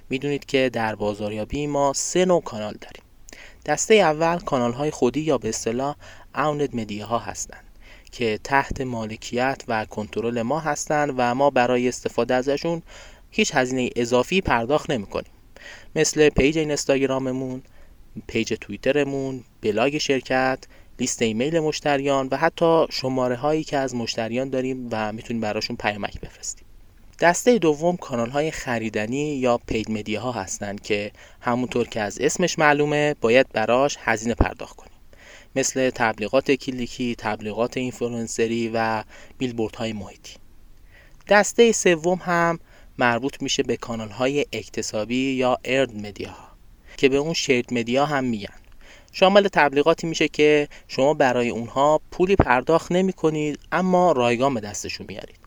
می‌دونید 0.10 0.46
که 0.46 0.70
در 0.74 0.96
بازاریابی 0.96 1.67
ما 1.67 1.94
سه 1.94 2.25
نوع 2.25 2.41
کانال 2.41 2.74
داریم. 2.82 3.03
دسته 3.65 3.94
اول 3.96 4.39
کانال 4.39 4.74
های 4.74 4.91
خودی 4.91 5.22
یا 5.22 5.38
به 5.38 5.50
اصطلاح 5.50 5.96
اوند 6.36 6.75
مدیا 6.75 7.05
ها 7.05 7.20
هستند. 7.20 7.63
که 8.15 8.39
تحت 8.43 8.81
مالکیت 8.81 9.63
و 9.67 9.86
کنترل 9.86 10.41
ما 10.41 10.60
هستند 10.60 11.13
و 11.17 11.36
ما 11.36 11.50
برای 11.50 11.88
استفاده 11.88 12.34
ازشون 12.34 12.81
هیچ 13.31 13.55
هزینه 13.55 13.89
اضافی 13.95 14.41
پرداخت 14.41 14.89
نمی 14.89 15.05
کنیم 15.05 15.31
مثل 15.95 16.29
page 16.29 16.58
اینستاگراممون، 16.57 17.62
page 18.27 18.53
توییترمون، 18.62 19.43
بلاگ 19.62 19.98
شرکت، 19.98 20.60
لیست 21.00 21.22
ایمیل 21.22 21.60
مشتریان 21.60 22.27
و 22.31 22.38
حتی 22.38 22.86
شماره 22.89 23.36
هایی 23.36 23.63
که 23.63 23.77
از 23.77 23.95
مشتریان 23.95 24.50
داریم 24.50 24.88
و 24.91 25.12
می‌تونیم 25.13 25.41
براشون 25.41 25.75
پیامک 25.75 26.22
بفرستیم. 26.22 26.65
دسته 27.19 27.57
دوم 27.57 27.98
کانال 27.98 28.29
های 28.29 28.51
خریدنی 28.51 29.36
یا 29.36 29.57
paid 29.58 29.91
media 29.91 30.22
ها 30.22 30.31
هستند 30.31 30.81
که 30.81 31.12
همونطور 31.41 31.88
که 31.88 32.01
از 32.01 32.19
اسمش 32.19 32.60
معلومه 32.60 33.15
باید 33.22 33.48
براش 33.53 33.98
هزینه 34.00 34.36
پرداخت 34.36 34.75
کنیم. 34.75 34.95
مثل 35.55 35.89
تبلیغات 35.89 36.51
کلیکی، 36.51 37.15
تبلیغات 37.15 37.77
اینفلوئنسری 37.77 38.71
و 38.74 39.03
های 39.77 39.93
محیطی. 39.93 40.33
دسته 41.29 41.71
سوم 41.71 42.19
هم 42.24 42.59
مربوط 42.97 43.41
میشه 43.41 43.63
به 43.63 43.77
کانال 43.77 44.09
های 44.09 44.45
اکتسابی 44.53 45.31
یا 45.31 45.57
ارد 45.65 45.95
مدیا 45.95 46.35
که 46.97 47.09
به 47.09 47.17
اون 47.17 47.33
شیرد 47.33 47.74
مدیا 47.74 48.05
هم 48.05 48.24
میگن. 48.24 48.55
شامل 49.12 49.47
تبلیغاتی 49.47 50.07
میشه 50.07 50.27
که 50.27 50.67
شما 50.88 51.13
برای 51.13 51.50
اونها 51.50 52.01
پولی 52.12 52.35
پرداخت 52.35 52.91
نمی 52.91 53.13
کنید 53.13 53.59
اما 53.71 54.12
رایگان 54.12 54.53
به 54.53 54.59
دستشون 54.59 55.05
میارید. 55.09 55.45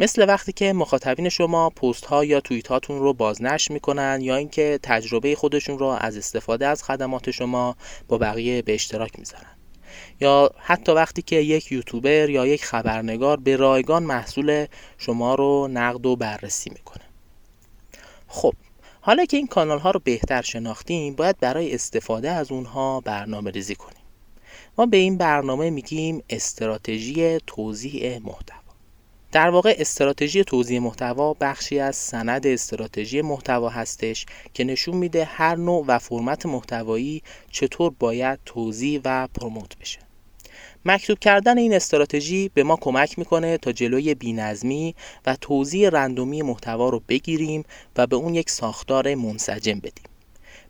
مثل 0.00 0.28
وقتی 0.28 0.52
که 0.52 0.72
مخاطبین 0.72 1.28
شما 1.28 1.70
پست 1.70 2.04
ها 2.04 2.24
یا 2.24 2.40
توییت 2.40 2.68
هاتون 2.68 2.98
رو 2.98 3.12
بازنشر 3.12 3.72
می‌کنن 3.72 4.18
یا 4.22 4.36
اینکه 4.36 4.78
تجربه 4.82 5.34
خودشون 5.34 5.78
رو 5.78 5.86
از 5.86 6.16
استفاده 6.16 6.66
از 6.66 6.82
خدمات 6.82 7.30
شما 7.30 7.76
با 8.08 8.18
بقیه 8.18 8.62
به 8.62 8.74
اشتراک 8.74 9.18
می‌ذارن. 9.18 9.56
یا 10.20 10.50
حتی 10.56 10.92
وقتی 10.92 11.22
که 11.22 11.36
یک 11.36 11.72
یوتیوبر 11.72 12.30
یا 12.30 12.46
یک 12.46 12.64
خبرنگار 12.64 13.36
به 13.36 13.56
رایگان 13.56 14.02
محصول 14.02 14.66
شما 14.98 15.34
رو 15.34 15.68
نقد 15.72 16.06
و 16.06 16.16
بررسی 16.16 16.70
می‌کنه. 16.70 17.04
خب 18.28 18.52
حالا 19.00 19.24
که 19.24 19.36
این 19.36 19.46
کانال 19.46 19.78
ها 19.78 19.90
رو 19.90 20.00
بهتر 20.04 20.42
شناختیم 20.42 21.14
باید 21.14 21.40
برای 21.40 21.74
استفاده 21.74 22.30
از 22.30 22.52
اونها 22.52 23.00
برنامه 23.00 23.50
ریزی 23.50 23.74
کنیم. 23.74 24.02
ما 24.78 24.86
به 24.86 24.96
این 24.96 25.18
برنامه 25.18 25.70
میگیم 25.70 26.22
استراتژی 26.30 27.38
توضیح 27.46 28.18
محتوا. 28.18 28.67
در 29.32 29.50
واقع 29.50 29.74
استراتژی 29.78 30.44
توضیح 30.44 30.80
محتوا 30.80 31.34
بخشی 31.40 31.78
از 31.78 31.96
سند 31.96 32.46
استراتژی 32.46 33.22
محتوا 33.22 33.68
هستش 33.68 34.26
که 34.54 34.64
نشون 34.64 34.96
میده 34.96 35.24
هر 35.24 35.56
نوع 35.56 35.84
و 35.88 35.98
فرمت 35.98 36.46
محتوایی 36.46 37.22
چطور 37.50 37.92
باید 37.98 38.38
توضیح 38.46 39.00
و 39.04 39.28
پروموت 39.34 39.78
بشه. 39.78 39.98
مکتوب 40.84 41.18
کردن 41.18 41.58
این 41.58 41.74
استراتژی 41.74 42.50
به 42.54 42.62
ما 42.62 42.76
کمک 42.76 43.18
می‌کنه 43.18 43.58
تا 43.58 43.72
جلوی 43.72 44.14
بینظمی 44.14 44.94
و 45.26 45.36
توضیح 45.40 45.88
رندومی 45.88 46.42
محتوا 46.42 46.88
رو 46.88 47.02
بگیریم 47.08 47.64
و 47.96 48.06
به 48.06 48.16
اون 48.16 48.34
یک 48.34 48.50
ساختار 48.50 49.14
منسجم 49.14 49.78
بدیم. 49.78 50.04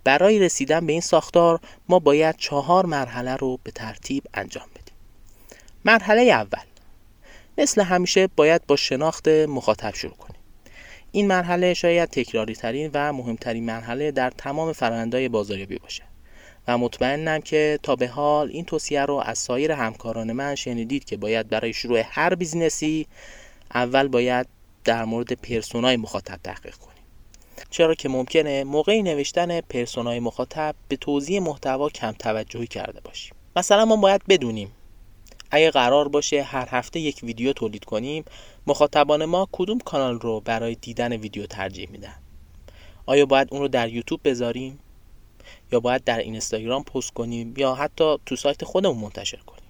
برای 0.04 0.38
رسیدن 0.38 0.86
به 0.86 0.92
این 0.92 1.00
ساختار 1.00 1.60
ما 1.88 1.98
باید 1.98 2.36
چهار 2.36 2.86
مرحله 2.86 3.36
رو 3.36 3.58
به 3.64 3.70
ترتیب 3.70 4.24
انجام 4.34 4.66
بدیم. 4.74 4.94
مرحله 5.84 6.22
اول. 6.22 6.67
مثل 7.58 7.82
همیشه 7.82 8.26
باید 8.36 8.66
با 8.66 8.76
شناخت 8.76 9.28
مخاطب 9.28 9.94
شروع 9.94 10.14
کنیم. 10.14 10.40
این 11.12 11.26
مرحله 11.26 11.74
شاید 11.74 12.08
تکراری 12.08 12.54
ترین 12.54 12.90
و 12.94 13.12
مهمترین 13.12 13.64
مرحله 13.66 14.10
در 14.10 14.30
تمام 14.30 14.72
فرآیندهای 14.72 15.28
بازاریابی 15.28 15.78
باشه. 15.78 16.02
و 16.68 16.78
مطمئنم 16.78 17.40
که 17.40 17.78
تا 17.82 17.96
به 17.96 18.08
حال 18.08 18.48
این 18.50 18.64
توصیه 18.64 19.04
رو 19.04 19.14
از 19.14 19.38
سایر 19.38 19.72
همکاران 19.72 20.32
من 20.32 20.54
شنیدید 20.54 21.04
که 21.04 21.16
باید 21.16 21.48
برای 21.48 21.72
شروع 21.72 22.02
هر 22.04 22.34
business 22.34 22.98
ی 22.98 23.06
اول 23.74 24.08
باید 24.08 24.46
در 24.84 25.04
مورد 25.04 25.32
persona 25.32 25.88
ی 25.88 25.96
مخاطب 25.96 26.40
تحقیق 26.44 26.74
کنیم. 26.74 27.02
چرا 27.70 27.94
که 27.94 28.08
ممکنه 28.08 28.64
موقع 28.64 29.02
نوشتن 29.02 29.60
persona 29.60 30.13
ی 30.13 30.20
مخاطب 30.20 30.74
به 30.88 30.96
توزیع 30.96 31.40
محتوا 31.40 31.88
کم 31.88 32.12
توجهی 32.12 32.66
کرده 32.66 33.00
باشیم. 33.00 33.34
مثلا 33.56 33.84
ما 33.84 33.96
باید 33.96 34.22
بدونیم 34.28 34.72
اگه 35.50 35.70
قرار 35.70 36.08
باشه 36.08 36.42
هر 36.42 36.68
هفته 36.70 37.00
یک 37.00 37.20
ویدیو 37.22 37.52
تولید 37.52 37.84
کنیم 37.84 38.24
مخاطبان 38.66 39.24
ما 39.24 39.48
کدوم 39.52 39.78
کانال 39.78 40.20
رو 40.20 40.40
برای 40.40 40.74
دیدن 40.74 41.12
ویدیو 41.12 41.46
ترجیح 41.46 41.88
میدن؟ 41.90 42.14
آیا 43.06 43.26
باید 43.26 43.48
اون 43.50 43.60
رو 43.60 43.68
در 43.68 43.88
یوتیوب 43.88 44.20
بذاریم؟ 44.24 44.78
یا 45.72 45.80
باید 45.80 46.04
در 46.04 46.18
اینستاگرام 46.18 46.84
پست 46.84 47.10
کنیم؟ 47.10 47.54
یا 47.56 47.74
حتی 47.74 48.16
تو 48.26 48.36
سایت 48.36 48.64
خودمون 48.64 48.98
منتشر 48.98 49.38
کنیم؟ 49.46 49.68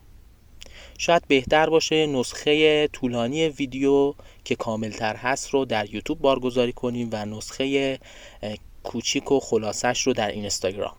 شاید 0.99 1.23
بهتر 1.28 1.70
باشه 1.70 2.06
نسخه 2.06 2.88
طولانی 2.88 3.49
ویدیو 3.49 4.14
که 4.44 4.54
کاملتر 4.54 5.16
هست 5.16 5.50
رو 5.50 5.64
در 5.64 5.94
یوتیوب 5.94 6.18
بارگذاری 6.18 6.73
کنیم 6.73 7.08
و 7.12 7.25
نسخه 7.25 7.99
کوچیک 8.82 9.32
و 9.32 9.40
خلاصش 9.40 10.00
رو 10.00 10.12
در 10.12 10.30
اینستاگرام. 10.30 10.94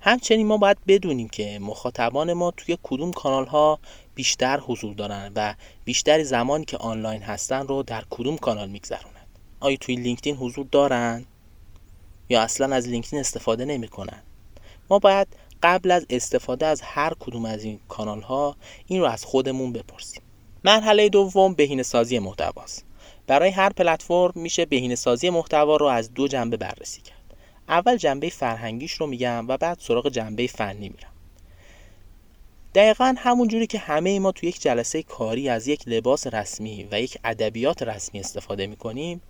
همچنین 0.00 0.46
ما 0.46 0.56
باید 0.56 0.78
بدونیم 0.86 1.28
که 1.28 1.58
مخاطبان 1.58 2.32
ما 2.32 2.50
توی 2.50 2.78
کدوم 2.82 3.12
کانال 3.12 3.46
ها 3.46 3.78
بیشتر 4.14 4.60
حضور 4.60 4.94
دارن 4.94 5.32
و 5.36 5.54
بیشتر 5.84 6.22
زمانی 6.22 6.64
که 6.64 6.76
آنلاین 6.76 7.22
هستن 7.22 7.66
رو 7.66 7.82
در 7.82 8.04
کدوم 8.10 8.36
کانال 8.36 8.68
میگذرونن. 8.68 9.26
آیا 9.60 9.76
توی 9.76 9.96
لینکدین 9.96 10.36
حضور 10.36 10.66
دارن؟ 10.72 11.24
یا 12.28 12.42
اصلا 12.42 12.76
از 12.76 12.88
لینکدین 12.88 13.20
استفاده 13.20 13.64
نمی‌کنن؟ 13.64 14.22
ما 14.90 14.98
باید 14.98 15.26
قبل 15.62 15.90
از 15.90 16.06
استفاده 16.10 16.66
از 16.66 16.80
هر 16.80 17.12
کدوم 17.20 17.44
از 17.44 17.64
این 17.64 17.80
کانال 17.88 18.20
ها 18.20 18.56
این 18.86 19.00
رو 19.00 19.06
از 19.06 19.24
خودمون 19.24 19.72
بپرسیم. 19.72 20.22
مرحله 20.64 21.08
دوم 21.08 21.54
بهینه 21.54 21.82
سازی 21.82 22.18
محتواست. 22.18 22.84
برای 23.26 23.50
هر 23.50 23.72
پلتفرم 23.72 24.32
میشه 24.34 24.64
بهینه 24.64 24.94
سازی 24.94 25.30
محتوا 25.30 25.76
رو 25.76 25.86
از 25.86 26.14
دو 26.14 26.28
جنبه 26.28 26.56
بررسی 26.56 27.00
کرد. 27.00 27.19
اول 27.70 27.96
جنبه 27.96 28.28
فرهنگیش 28.28 28.92
رو 28.92 29.06
میگم 29.06 29.48
و 29.48 29.56
بعد 29.56 29.78
سراغ 29.80 30.08
جنبه 30.08 30.46
فنی 30.46 30.88
میرم. 30.88 31.12
دقیقا 32.74 33.14
همون 33.18 33.48
جوری 33.48 33.66
که 33.66 33.78
همه 33.78 34.18
ما 34.18 34.32
تو 34.32 34.46
یک 34.46 34.60
جلسه 34.60 35.02
کاری 35.02 35.48
از 35.48 35.68
یک 35.68 35.88
لباس 35.88 36.26
رسمی 36.26 36.88
و 36.92 37.00
یک 37.00 37.18
ادبیات 37.24 37.82
رسمی 37.82 38.20
استفاده 38.20 38.66
می‌کنیم 38.66 39.20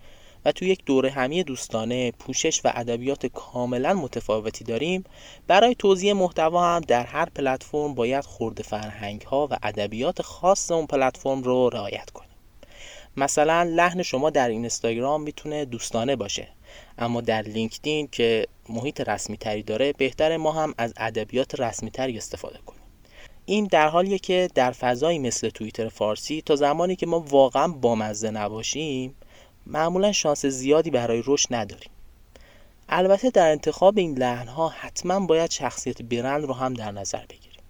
و 0.45 0.53
تو 0.53 0.65
یک 0.65 0.85
دوره 0.85 1.11
همی 1.11 1.45
دوستانه 1.45 2.11
پوشش 2.11 2.61
و 2.65 2.73
ادبیات 2.75 3.27
کاملا 3.27 3.95
متفاوتی 3.95 4.65
داریم. 4.65 5.05
برای 5.47 5.75
توضیح 5.75 6.13
محتوا 6.13 6.77
هم 6.77 6.81
در 6.81 7.05
هر 7.05 7.25
پلتفرم 7.25 7.95
باید 7.95 8.25
خورده 8.25 8.63
فرهنگ 8.63 9.23
ها 9.23 9.49
و 9.51 9.57
ادبیات 9.63 10.23
خاص 10.23 10.71
اون 10.71 10.87
پلتفرم 10.87 11.43
رو 11.43 11.69
رعایت 11.69 12.11
کنیم. 12.11 12.31
مثلا 13.17 13.63
لحن 13.63 14.03
شما 14.03 14.31
در 14.31 14.49
اینستاگرام 14.49 15.23
می‌تونه 15.23 15.65
دوستانه 15.65 16.17
باشه. 16.17 16.49
اما 16.99 17.21
در 17.21 17.43
لینکدین 17.43 18.09
که 18.13 18.47
محیط 18.69 19.01
رسمی 19.01 19.37
تری 19.37 19.63
داره 19.63 19.93
بهتر 19.93 20.37
ما 20.37 20.53
هم 20.53 20.75
از 20.79 20.93
ادبیات 20.97 21.61
رسمی 21.61 21.91
تری 21.91 22.19
استفاده 22.19 22.59
کنیم. 22.67 22.81
این 23.45 23.65
در 23.65 23.89
حالیه 23.89 24.19
که 24.19 24.49
در 24.55 24.71
فضایی 24.71 25.19
مثل 25.19 25.49
توییتر 25.49 25.89
فارسی 25.89 26.43
تا 26.47 26.57
زمانی 26.57 26.97
که 26.97 27.07
ما 27.07 27.21
واقعا 27.21 27.69
بامزه 27.69 28.31
نباشیم 28.31 29.15
معمولا 29.67 30.13
شانس 30.13 30.47
زیادی 30.47 30.91
برای 30.91 31.23
رشد 31.27 31.55
نداریم. 31.55 31.91
البته 32.89 33.31
در 33.31 33.51
انتخاب 33.51 33.99
این 33.99 34.19
لحن 34.19 34.49
ها 34.49 34.69
حتما 34.69 35.27
باید 35.27 35.51
شخصیت 35.51 36.03
برند 36.03 36.45
رو 36.45 36.55
هم 36.55 36.75
در 36.75 36.91
نظر 36.91 37.27
بگیریم. 37.27 37.61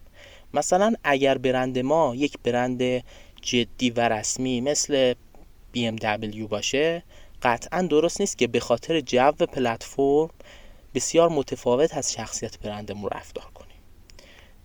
مثلا 0.55 0.93
اگر 1.05 1.39
برند 1.39 1.79
ما 1.79 2.15
یک 2.15 2.39
برند 2.45 3.05
جدی 3.43 3.91
و 3.91 4.09
رسمی 4.09 4.61
مثل 4.61 5.15
BMW 5.75 6.49
باشه 6.49 7.03
قطعا 7.43 7.83
درست 7.83 8.21
نیست 8.21 8.39
که 8.39 8.47
به 8.47 8.61
خاطر 8.61 9.01
جو 9.01 9.33
پلتفرم 9.33 10.31
بسیار 10.95 11.29
متفاوت 11.29 11.97
از 11.97 12.13
شخصیت 12.13 12.59
برندمون 12.59 13.11
رفتار 13.11 13.45
کنیم. 13.45 13.77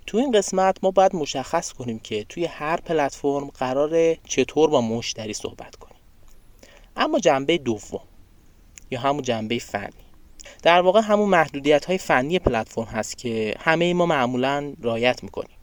تو 0.08 0.18
این 0.18 0.32
قسمت 0.32 0.78
ما 0.84 0.92
باید 0.92 1.16
مشخص 1.16 1.74
کنیم 1.74 2.00
که 2.00 2.24
توی 2.24 2.46
هر 2.46 2.78
پلتفرم 2.78 3.48
قرار 3.48 4.16
چطور 4.16 4.70
با 4.70 4.82
مشتری 4.82 5.34
صحبت 5.34 5.76
کنیم. 5.76 5.96
اما 6.96 7.20
جنبه 7.20 7.58
دوم 7.58 8.02
یا 8.92 9.00
همون 9.00 9.22
جنبه 9.22 9.60
فنی. 9.60 9.90
در 10.64 10.82
واقع 10.82 11.02
همون 11.02 11.30
محدودیت 11.30 11.86
های 11.86 11.98
فنی 11.98 12.40
پلتفرم 12.40 12.86
هست 12.86 13.18
که 13.18 13.56
همه 13.60 13.94
ما 13.94 14.06
معمولا 14.06 14.74
رایت 14.82 15.24
می‌کنیم. 15.24 15.58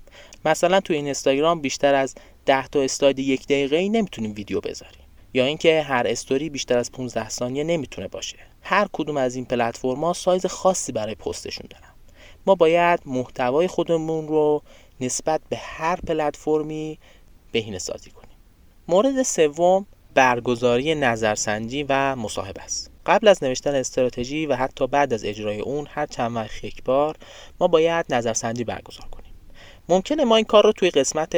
مثلا 0.45 0.81
تو 0.81 0.92
این 0.92 1.04
اینستاگرام 1.04 1.61
بیشتر 1.61 1.95
از 1.95 2.14
10 2.47 2.66
تا 2.66 2.81
استاید 2.83 3.19
یک 3.19 3.45
دقیقه 3.45 3.76
ای 3.76 3.88
نمی‌تونیم 3.88 4.35
ویدیو 4.35 4.61
بذاریم. 4.61 5.01
یا 5.34 5.44
اینکه 5.44 5.82
هر 5.82 6.06
استوری 6.06 6.50
بیشتر 6.50 6.78
از 6.78 6.92
15 6.92 7.28
ثانیه 7.28 7.64
نمی‌تونه 7.64 8.08
باشه. 8.08 8.36
هر 8.62 8.88
کدوم 8.92 9.16
از 9.16 9.34
این 9.34 9.44
پلتفرم‌ها 9.44 10.12
سایز 10.12 10.46
خاصی 10.46 10.92
برای 10.92 11.14
پستشون 11.14 11.66
دارن. 11.70 11.92
ما 12.46 12.54
باید 12.54 13.00
محتوای 13.06 13.66
خودمون 13.66 14.28
رو 14.28 14.62
نسبت 15.00 15.40
به 15.48 15.56
هر 15.56 15.96
پلتفرمی 15.96 16.98
بهینه 17.52 17.78
سازی 17.78 18.10
کنیم. 18.10 18.36
مورد 18.88 19.22
سوم 19.22 19.86
برگزاری 20.14 20.94
نظرسنجی 20.94 21.86
و 21.88 22.16
مصاحبه 22.16 22.62
است. 22.62 22.90
قبل 23.06 23.28
از 23.28 23.44
نوشتن 23.44 23.74
استراتژی 23.74 24.46
و 24.46 24.56
حتی 24.56 24.86
بعد 24.86 25.12
از 25.12 25.24
اجرای 25.24 25.60
اون 25.60 25.86
هر 25.90 26.06
چند 26.06 26.36
وقت 26.36 26.64
یک 26.64 26.84
بار 26.84 27.16
ما 27.60 27.68
باید 27.68 28.06
نظرسنجی 28.08 28.64
برگزار 28.64 29.06
کنیم. 29.10 29.32
ممکنه 29.88 30.24
ما 30.24 30.36
این 30.36 30.44
کار 30.44 30.64
رو 30.64 30.72
توی 30.72 30.90
قسمت 30.90 31.34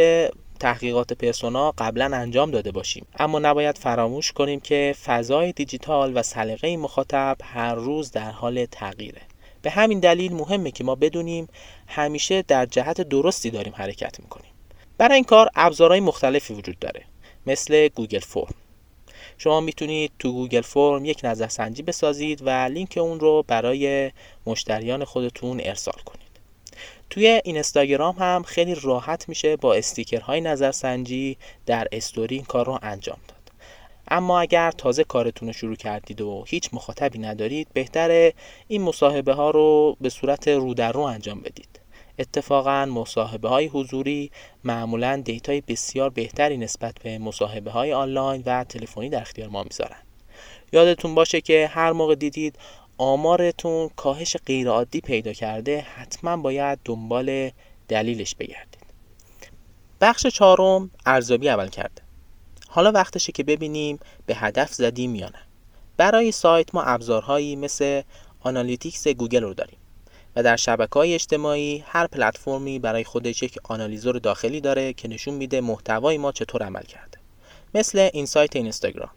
تحقیقات 0.64 1.12
پرسونا 1.12 1.70
قبلا 1.78 2.16
انجام 2.16 2.50
داده 2.50 2.72
باشیم. 2.72 3.06
اما 3.18 3.38
نباید 3.38 3.78
فراموش 3.78 4.32
کنیم 4.32 4.60
که 4.60 4.94
فضای 5.04 5.52
دیجیتال 5.52 6.16
و 6.16 6.22
سلیقه 6.22 6.76
مخاطب 6.76 7.36
هر 7.42 7.74
روز 7.74 8.10
در 8.10 8.30
حال 8.30 8.66
تغییره. 8.66 9.22
به 9.62 9.70
همین 9.70 10.00
دلیل 10.00 10.32
مهمه 10.32 10.70
که 10.70 10.84
ما 10.84 10.94
بدونیم 10.94 11.48
همیشه 11.86 12.42
در 12.42 12.66
جهت 12.66 13.00
درستی 13.00 13.50
داریم 13.50 13.72
حرکت 13.76 14.20
می‌کنیم. 14.20 14.50
برای 14.98 15.14
این 15.14 15.24
کار 15.24 15.50
ابزارهای 15.54 16.00
مختلفی 16.00 16.54
وجود 16.54 16.78
داره 16.78 17.04
مثل 17.46 17.88
Google 17.88 18.18
Form. 18.18 18.54
شما 19.38 19.60
می‌تونید 19.60 20.12
تو 20.18 20.32
Google 20.32 20.60
Form 20.60 21.04
یک 21.04 21.20
نظرسنجی 21.24 21.82
بسازید 21.82 22.42
و 22.42 22.50
لینک 22.50 22.98
اون 22.98 23.20
رو 23.20 23.44
برای 23.48 24.12
مشتریان 24.46 25.04
خودتون 25.04 25.60
ارسال 25.64 26.00
کنید. 26.04 26.23
توی 27.10 27.40
اینستاگرام 27.44 28.14
هم 28.18 28.42
خیلی 28.42 28.74
راحت 28.82 29.28
میشه 29.28 29.56
با 29.56 29.74
استیکرهای 29.74 30.40
نظرسنجی 30.40 31.36
در 31.66 31.88
استوری 31.92 32.36
این 32.36 32.44
کار 32.44 32.66
رو 32.66 32.78
انجام 32.82 33.18
داد. 33.28 33.52
اما 34.08 34.40
اگر 34.40 34.70
تازه 34.70 35.04
کارتون 35.04 35.48
رو 35.48 35.52
شروع 35.52 35.76
کردید 35.76 36.20
و 36.20 36.44
هیچ 36.46 36.70
مخاطبی 36.72 37.18
ندارید 37.18 37.68
بهتره 37.72 38.32
این 38.68 38.82
مصاحبه 38.82 39.32
ها 39.32 39.50
رو 39.50 39.96
به 40.00 40.08
صورت 40.08 40.48
رو 40.48 40.74
در 40.74 40.92
رو 40.92 41.00
انجام 41.00 41.40
بدید. 41.40 41.80
اتفاقا 42.18 42.86
مصاحبه 42.86 43.48
های 43.48 43.66
حضوری 43.66 44.30
معمولا 44.64 45.22
دیتای 45.24 45.60
بسیار 45.60 46.10
بهتری 46.10 46.56
نسبت 46.56 46.94
به 47.02 47.18
مصاحبه 47.18 47.70
های 47.70 47.92
آنلاین 47.92 48.42
و 48.46 48.64
تلفنی 48.64 49.08
در 49.08 49.20
اختیار 49.20 49.48
ما 49.48 49.62
می‌ذارن. 49.62 50.02
یادتون 50.72 51.14
باشه 51.14 51.40
که 51.40 51.66
هر 51.66 51.92
موقع 51.92 52.14
دیدید 52.14 52.58
آمارتون 52.98 53.90
کاهش 53.96 54.36
غیرعادی 54.46 55.00
پیدا 55.00 55.32
کرده 55.32 55.80
حتما 55.80 56.36
باید 56.36 56.78
دنبال 56.84 57.50
دلیلش 57.88 58.34
بگردید. 58.34 58.84
بخش 60.00 60.26
چهارم 60.26 60.90
ارزیابی 61.06 61.48
عمل 61.48 61.68
کرده. 61.68 62.02
حالا 62.68 62.92
وقتشه 62.92 63.32
که 63.32 63.42
ببینیم 63.42 63.98
به 64.26 64.34
هدف 64.34 64.74
زدیم 64.74 65.14
یا 65.14 65.28
نه. 65.28 65.38
برای 65.96 66.32
سایت 66.32 66.74
ما 66.74 66.82
ابزارهایی 66.82 67.56
مثل 67.56 68.02
Analytics 68.40 69.08
گوگل 69.08 69.42
رو 69.42 69.54
داریم 69.54 69.78
و 70.36 70.42
در 70.42 70.56
شبکه 70.56 70.94
های 70.94 71.14
اجتماعی 71.14 71.84
هر 71.86 72.06
پلتفرمی 72.06 72.78
برای 72.78 73.04
خودش 73.04 73.42
یک 73.42 73.58
analyzer 73.64 74.18
داخلی 74.18 74.60
داره 74.60 74.92
که 74.92 75.08
نشون 75.08 75.34
میده 75.34 75.60
محتوای 75.60 76.18
ما 76.18 76.32
چطور 76.32 76.62
عمل 76.62 76.82
کرده. 76.82 77.18
مثل 77.74 78.10
insight 78.12 78.56
اینستاگرام. 78.56 79.10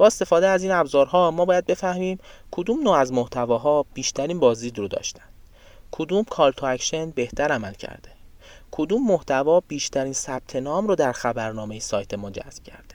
با 0.00 0.06
استفاده 0.06 0.48
از 0.48 0.62
این 0.62 0.72
ابزارها 0.72 1.30
ما 1.30 1.44
باید 1.44 1.66
بفهمیم 1.66 2.18
کدوم 2.50 2.82
نوع 2.82 2.94
از 2.94 3.12
محتواها 3.12 3.86
بیشترین 3.94 4.40
بازدید 4.40 4.78
رو 4.78 4.88
داشتن. 4.88 5.24
کدوم 5.90 6.24
call 6.24 6.52
to 6.52 6.66
action 6.66 7.10
بهتر 7.10 7.52
عمل 7.52 7.72
کرده. 7.72 8.10
کدوم 8.70 9.06
محتوا 9.06 9.60
بیشترین 9.60 10.12
ثبت 10.12 10.56
نام 10.56 10.86
رو 10.86 10.94
در 10.94 11.12
خبرنامه 11.12 11.78
سایت 11.78 12.14
ما 12.14 12.30
جذب 12.30 12.62
کرده. 12.62 12.94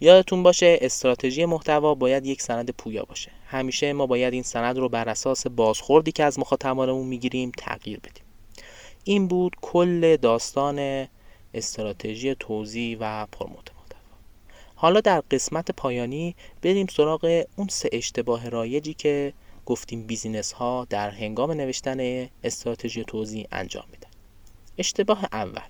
یادتون 0.00 0.42
باشه 0.42 0.78
استراتژی 0.80 1.44
محتوا 1.44 1.94
باید 1.94 2.26
یک 2.26 2.42
سند 2.42 2.70
پویا 2.70 3.02
باشه. 3.04 3.30
همیشه 3.46 3.92
ما 3.92 4.06
باید 4.06 4.32
این 4.32 4.42
سند 4.42 4.78
رو 4.78 4.88
بر 4.88 5.08
اساس 5.08 5.46
بازخوردی 5.46 6.12
که 6.12 6.24
از 6.24 6.38
مخاطبانمون 6.38 7.06
می‌گیریم 7.06 7.52
تغییر 7.58 8.00
بدیم. 8.00 8.24
این 9.04 9.28
بود 9.28 9.56
کل 9.60 10.16
داستان 10.16 11.08
استراتژی 11.54 12.34
توزیع 12.34 12.96
و 13.00 13.26
پرموت 13.32 13.79
حالا 14.82 15.00
در 15.00 15.20
قسمت 15.30 15.70
پایانی 15.70 16.34
بریم 16.62 16.86
سراغ 16.86 17.44
اون 17.56 17.68
سه 17.68 17.88
اشتباه 17.92 18.48
رایجی 18.48 18.94
که 18.94 19.32
گفتیم 19.66 20.06
بیزینس 20.06 20.52
ها 20.52 20.86
در 20.90 21.10
هنگام 21.10 21.50
نوشتن 21.50 22.28
استراتژی 22.44 23.04
توزیع 23.04 23.46
انجام 23.52 23.84
میدن 23.92 24.08
اشتباه 24.78 25.24
اول. 25.32 25.60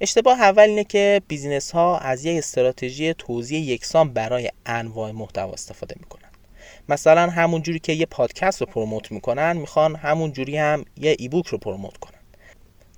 اشتباه 0.00 0.40
اول 0.40 0.62
اینه 0.62 0.84
که 0.84 1.22
business 1.28 1.70
ها 1.70 1.98
از 1.98 2.24
یک 2.24 2.38
استراتژی 2.38 3.14
توزیع 3.14 3.60
یکسان 3.60 4.12
برای 4.12 4.50
انواع 4.66 5.10
محتوا 5.10 5.52
استفاده 5.52 5.94
می‌کنن. 6.00 6.30
مثلا 6.88 7.30
همون 7.30 7.62
جوری 7.62 7.78
که 7.78 7.92
یه 7.92 8.06
پادکست 8.06 8.60
رو 8.60 8.66
promote 8.66 9.12
می‌کنن 9.12 9.56
می‌خوان 9.56 9.96
همون 9.96 10.32
جوری 10.32 10.56
هم 10.56 10.84
یه 10.96 11.16
ebook 11.18 11.46
رو 11.46 11.58
promote 11.58 11.96
کنن. 11.96 12.20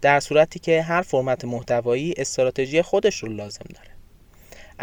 در 0.03 0.21
صورتی 0.21 0.59
که 0.59 0.83
هر 0.83 1.03
فرمت 1.03 1.45
محتوایی 1.45 2.15
استراتژی 2.17 2.83
خودش 2.83 3.19
رو 3.19 3.29
لازم 3.29 3.65
داره. 3.75 3.92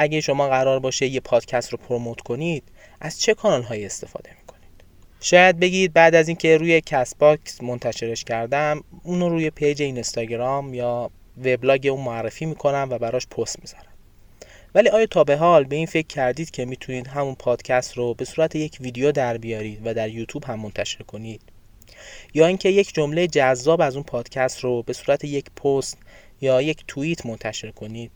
اگه 0.01 0.21
شما 0.21 0.47
قرار 0.47 0.79
باشه 0.79 1.07
یه 1.07 1.19
پادکست 1.19 1.71
رو 1.71 1.77
promote 1.77 2.21
کنید 2.21 2.63
از 3.01 3.19
چه 3.19 3.33
کانال 3.33 3.63
هایی 3.63 3.85
استفاده 3.85 4.29
می‌کنید؟ 4.39 4.83
شاید 5.21 5.59
بگید 5.59 5.93
بعد 5.93 6.15
از 6.15 6.27
اینکه 6.27 6.57
روی 6.57 6.81
Castbox 6.81 7.63
منتشرش 7.63 8.23
کردم 8.23 8.83
اونو 9.03 9.29
روی 9.29 9.49
page 9.49 9.81
اینستاگرام 9.81 10.73
یا 10.73 11.11
وبلاگ 11.37 11.87
اون 11.91 12.01
معرفی 12.01 12.45
می‌کنم 12.45 12.87
و 12.91 12.97
براش 12.97 13.27
پست 13.27 13.59
می‌ذارم. 13.59 13.93
ولی 14.75 14.89
آیا 14.89 15.05
تا 15.05 15.23
به 15.23 15.35
حال 15.35 15.63
به 15.63 15.75
این 15.75 15.85
فکر 15.85 16.07
کردید 16.07 16.51
که 16.51 16.65
می‌تونید 16.65 17.07
همون 17.07 17.35
پادکست 17.35 17.97
رو 17.97 18.13
به 18.13 18.25
صورت 18.25 18.55
یک 18.55 18.77
ویدیو 18.81 19.11
در 19.11 19.37
بیارید 19.37 19.81
و 19.85 19.93
در 19.93 20.09
یوتیوب 20.09 20.43
هم 20.43 20.59
منتشر 20.59 21.03
کنید؟ 21.03 21.41
یا 22.33 22.47
اینکه 22.47 22.69
یک 22.69 22.93
جمله 22.93 23.27
جذاب 23.27 23.81
از 23.81 23.95
اون 23.95 24.03
پادکست 24.03 24.59
رو 24.59 24.83
به 24.83 24.93
صورت 24.93 25.23
یک 25.23 25.45
پست 25.51 25.97
یا 26.41 26.61
یک 26.61 26.83
توییت 26.87 27.25
منتشر 27.25 27.71
کنید؟ 27.71 28.11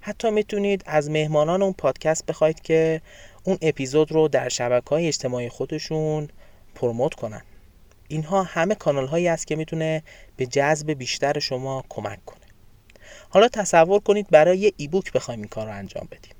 حتی 0.00 0.30
می‌تونید 0.30 0.82
از 0.86 1.10
مهمانان 1.10 1.62
اون 1.62 1.72
پادکست 1.72 2.26
بخواید 2.26 2.60
که 2.60 3.00
اون 3.44 3.58
اپیزود 3.62 4.12
رو 4.12 4.28
در 4.28 4.48
شبکه 4.48 4.90
های 4.90 5.06
اجتماعی 5.06 5.48
خودشون 5.48 6.28
پروموت 6.74 7.14
کنن. 7.14 7.42
اینها 8.08 8.42
همه 8.42 8.74
کانال 8.74 9.06
هایی 9.06 9.28
است 9.28 9.46
که 9.46 9.56
می‌تونه 9.56 10.02
به 10.36 10.46
جذب 10.46 10.90
بیشتر 10.90 11.38
شما 11.38 11.84
کمک 11.88 12.24
کنه. 12.24 12.46
حالا 13.28 13.48
تصور 13.48 14.00
کنید 14.00 14.30
برای 14.30 14.72
ebook 14.76 15.12
بخوایم 15.12 15.40
این 15.40 15.48
کار 15.48 15.66
رو 15.66 15.72
انجام 15.72 16.08
بدیم. 16.10 16.32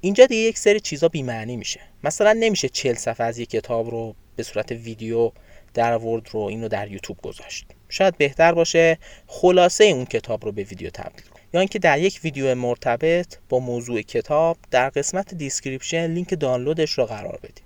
اینجا 0.00 0.26
دیگه 0.26 0.40
یک 0.40 0.58
سری 0.58 0.80
چیزا 0.80 1.08
بیمعنی 1.08 1.56
میشه. 1.56 1.80
مثلا 2.04 2.32
نمیشه 2.32 2.68
چل 2.68 2.94
صفحه 2.94 3.26
از 3.26 3.38
یک 3.38 3.50
کتاب 3.50 3.90
رو 3.90 4.14
به 4.36 4.42
صورت 4.42 4.72
ویدیو 4.72 5.32
درآورد 5.74 6.28
و 6.32 6.40
اینو 6.40 6.68
در 6.68 6.90
یوتیوب 6.90 7.20
گذاشت. 7.22 7.66
شاید 7.88 8.18
بهتر 8.18 8.52
باشه 8.52 8.98
خلاصه 9.26 9.84
اون 9.84 10.04
کتاب 10.04 10.44
رو 10.44 10.52
به 10.52 10.62
ویدیو 10.62 10.90
تبدیل 10.90 11.24
اینکه 11.58 11.78
در 11.78 11.98
یک 11.98 12.20
ویدیو 12.24 12.54
مرتبط 12.54 13.38
با 13.48 13.58
موضوع 13.58 14.02
کتاب 14.02 14.56
در 14.70 14.88
قسمت 14.88 15.34
description 15.34 16.06
لینک 16.06 16.40
دانلودش 16.40 16.92
رو 16.92 17.06
قرار 17.06 17.38
بدیم. 17.42 17.64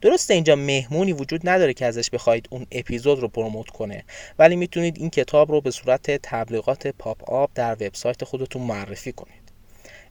درسته 0.00 0.34
اینجا 0.34 0.56
مهمونی 0.56 1.12
وجود 1.12 1.48
نداره 1.48 1.74
که 1.74 1.86
ازش 1.86 2.10
بخواید 2.10 2.48
اون 2.50 2.66
اپیزود 2.72 3.20
رو 3.20 3.28
پروموت 3.28 3.70
کنه 3.70 4.04
ولی 4.38 4.56
می‌تونید 4.56 4.98
این 4.98 5.10
کتاب 5.10 5.50
رو 5.50 5.60
به 5.60 5.70
صورت 5.70 6.10
تبلیغات 6.10 6.86
پاپ 6.86 7.32
آپ 7.32 7.50
در 7.54 7.72
وبسایت 7.72 8.24
خودتون 8.24 8.62
معرفی 8.62 9.12
کنید. 9.12 9.42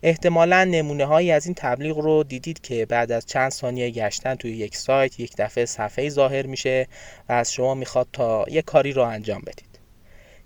احتمالا 0.04 0.64
نمونه 0.64 1.06
هایی 1.06 1.32
از 1.32 1.46
این 1.46 1.56
تبلیغ 1.58 1.98
رو 1.98 2.24
دیدید 2.24 2.62
که 2.62 2.86
بعد 2.86 3.12
از 3.12 3.26
چند 3.26 3.52
ثانیه 3.52 3.90
گشتن 3.90 4.36
توی 4.36 4.52
یک 4.52 4.76
سایت 4.76 5.20
یک 5.20 5.36
دفعه 5.38 5.66
صفحه 5.66 6.10
ظاهر 6.10 6.46
میشه 6.46 6.88
و 7.30 7.34
از 7.34 7.54
شما 7.54 7.76
می‌خواد 7.76 8.08
تا 8.14 8.46
یک 8.50 8.66
کاری 8.66 8.92
رو 8.94 9.02
انجام 9.02 9.42
بدید. 9.42 9.71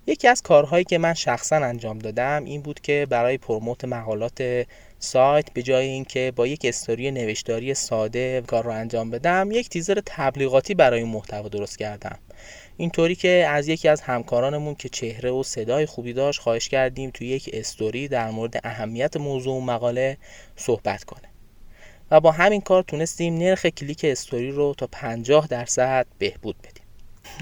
یکی 0.08 0.28
از 0.28 0.42
کارهایی 0.42 0.84
که 0.84 0.98
من 0.98 1.14
شخصا 1.14 1.56
انجام 1.56 1.98
دادم 1.98 2.44
این 2.44 2.62
بود 2.62 2.80
که 2.80 3.06
برای 3.10 3.38
پروموت 3.38 3.84
مقالات 3.84 4.66
سایت 4.98 5.52
به 5.52 5.62
جای 5.62 5.86
اینکه 5.86 6.32
با 6.36 6.46
یک 6.46 6.60
استوری 6.64 7.10
نوشتاری 7.10 7.74
ساده 7.74 8.42
کار 8.46 8.64
رو 8.64 8.70
انجام 8.70 9.10
بدم 9.10 9.48
یک 9.52 9.68
تیزر 9.68 10.00
تبلیغاتی 10.06 10.74
برای 10.74 11.00
این 11.00 11.08
محتوا 11.08 11.48
درست 11.48 11.78
کردم. 11.78 12.18
اینطوری 12.76 13.14
که 13.14 13.46
از 13.48 13.68
یکی 13.68 13.88
از 13.88 14.00
همکارانمون 14.00 14.74
که 14.74 14.88
چهره 14.88 15.30
و 15.30 15.42
صدای 15.42 15.86
خوبی 15.86 16.12
داشت 16.12 16.40
خواهش 16.40 16.68
کردیم 16.68 17.10
توی 17.10 17.28
یک 17.28 17.50
استوری 17.52 18.08
در 18.08 18.30
مورد 18.30 18.60
اهمیت 18.64 19.16
موضوع 19.16 19.56
و 19.56 19.60
مقاله 19.60 20.16
صحبت 20.56 21.04
کنه. 21.04 21.28
و 22.10 22.20
با 22.20 22.30
همین 22.30 22.60
کار 22.60 22.82
تونستیم 22.82 23.38
نرخ 23.38 23.66
کلیک 23.66 24.00
استوری 24.04 24.50
رو 24.50 24.74
تا 24.78 24.86
50 24.86 25.46
درصد 25.46 26.06
بهبود 26.18 26.56
بدیم. 26.58 26.85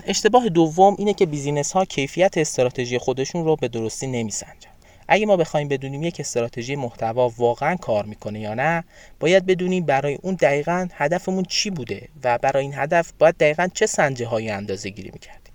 اشتباه 0.07 0.49
دوم 0.49 0.97
اینه 0.99 1.14
که 1.14 1.27
business 1.26 1.72
ها 1.73 1.85
کیفیت 1.85 2.38
استراتژی 2.38 2.99
خودشون 2.99 3.44
رو 3.44 3.57
به 3.57 3.68
درستی 3.68 4.07
نمیسنجن. 4.07 4.70
اگه 5.09 5.27
ما 5.27 5.37
بخوایم 5.37 5.68
بدونیم 5.68 6.03
یک 6.03 6.20
استراتژی 6.20 6.77
محتوا 6.77 7.33
واقعا 7.38 7.77
کار 7.77 8.05
می‌کنه 8.05 8.40
یا 8.40 8.55
نه 8.55 8.85
باید 9.20 9.47
بدونیم 9.47 9.87
برای 9.87 10.18
اون 10.23 10.35
دقیقا 10.35 10.88
هدفمون 10.92 11.44
چی 11.44 11.70
بوده 11.70 12.09
و 12.25 12.38
برای 12.38 12.62
این 12.62 12.75
هدف 12.75 13.12
باید 13.18 13.37
دقیقا 13.37 13.68
چه 13.75 13.87
سنجه 13.87 14.27
های 14.27 14.51
اندازه 14.51 14.90
گیری 14.90 15.11
می‌کردیم. 15.12 15.55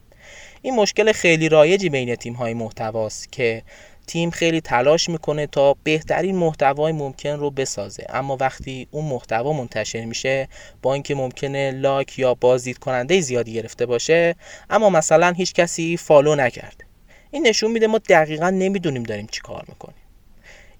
این 0.61 0.75
مشکل 0.75 1.11
خیلی 1.11 1.49
رایجی 1.49 1.89
بین 1.89 2.15
تیم 2.15 2.33
های 2.33 2.53
محتواست 2.53 3.31
که 3.31 3.63
تیم 4.09 4.29
خیلی 4.29 4.61
تلاش 4.61 5.09
می‌کنه 5.09 5.47
تا 5.47 5.75
بهترین 5.83 6.35
محتوای 6.35 6.91
ممکن 6.91 7.29
رو 7.29 7.51
بسازه. 7.51 8.05
اما 8.09 8.37
وقتی 8.39 8.87
اون 8.91 9.05
محتوا 9.05 9.53
منتشر 9.53 10.05
میشه 10.05 10.47
با 10.81 10.93
اینکه 10.93 11.15
ممکنه 11.15 11.71
لایک 11.71 12.19
یا 12.19 12.33
بازدید 12.33 12.77
کننده 12.77 13.21
زیادی 13.21 13.53
گرفته 13.53 13.85
باشه 13.85 14.35
اما 14.69 14.89
مثلا 14.89 15.31
هیچ 15.31 15.53
کسی 15.53 15.97
follow 15.97 16.35
نکرده. 16.35 16.85
این 17.31 17.47
نشون 17.47 17.71
میده 17.71 17.87
ما 17.87 17.97
دقیقا 17.97 18.49
نمی‌دونیم 18.49 19.03
داریم 19.03 19.27
چی 19.31 19.41
کار 19.41 19.65
می‌کنیم. 19.67 19.95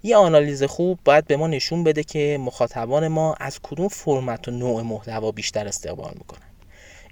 یه 0.02 0.16
آنالیز 0.16 0.62
خوب 0.62 0.98
باید 1.04 1.26
به 1.26 1.36
ما 1.36 1.46
نشون 1.46 1.84
بده 1.84 2.04
که 2.04 2.38
مخاطبان 2.40 3.08
ما 3.08 3.34
از 3.40 3.60
کدوم 3.62 3.88
فرمت 3.88 4.48
و 4.48 4.50
نوع 4.50 4.82
محتوا 4.82 5.32
بیشتر 5.32 5.68
استقبال 5.68 6.12
می‌کنن. 6.14 6.49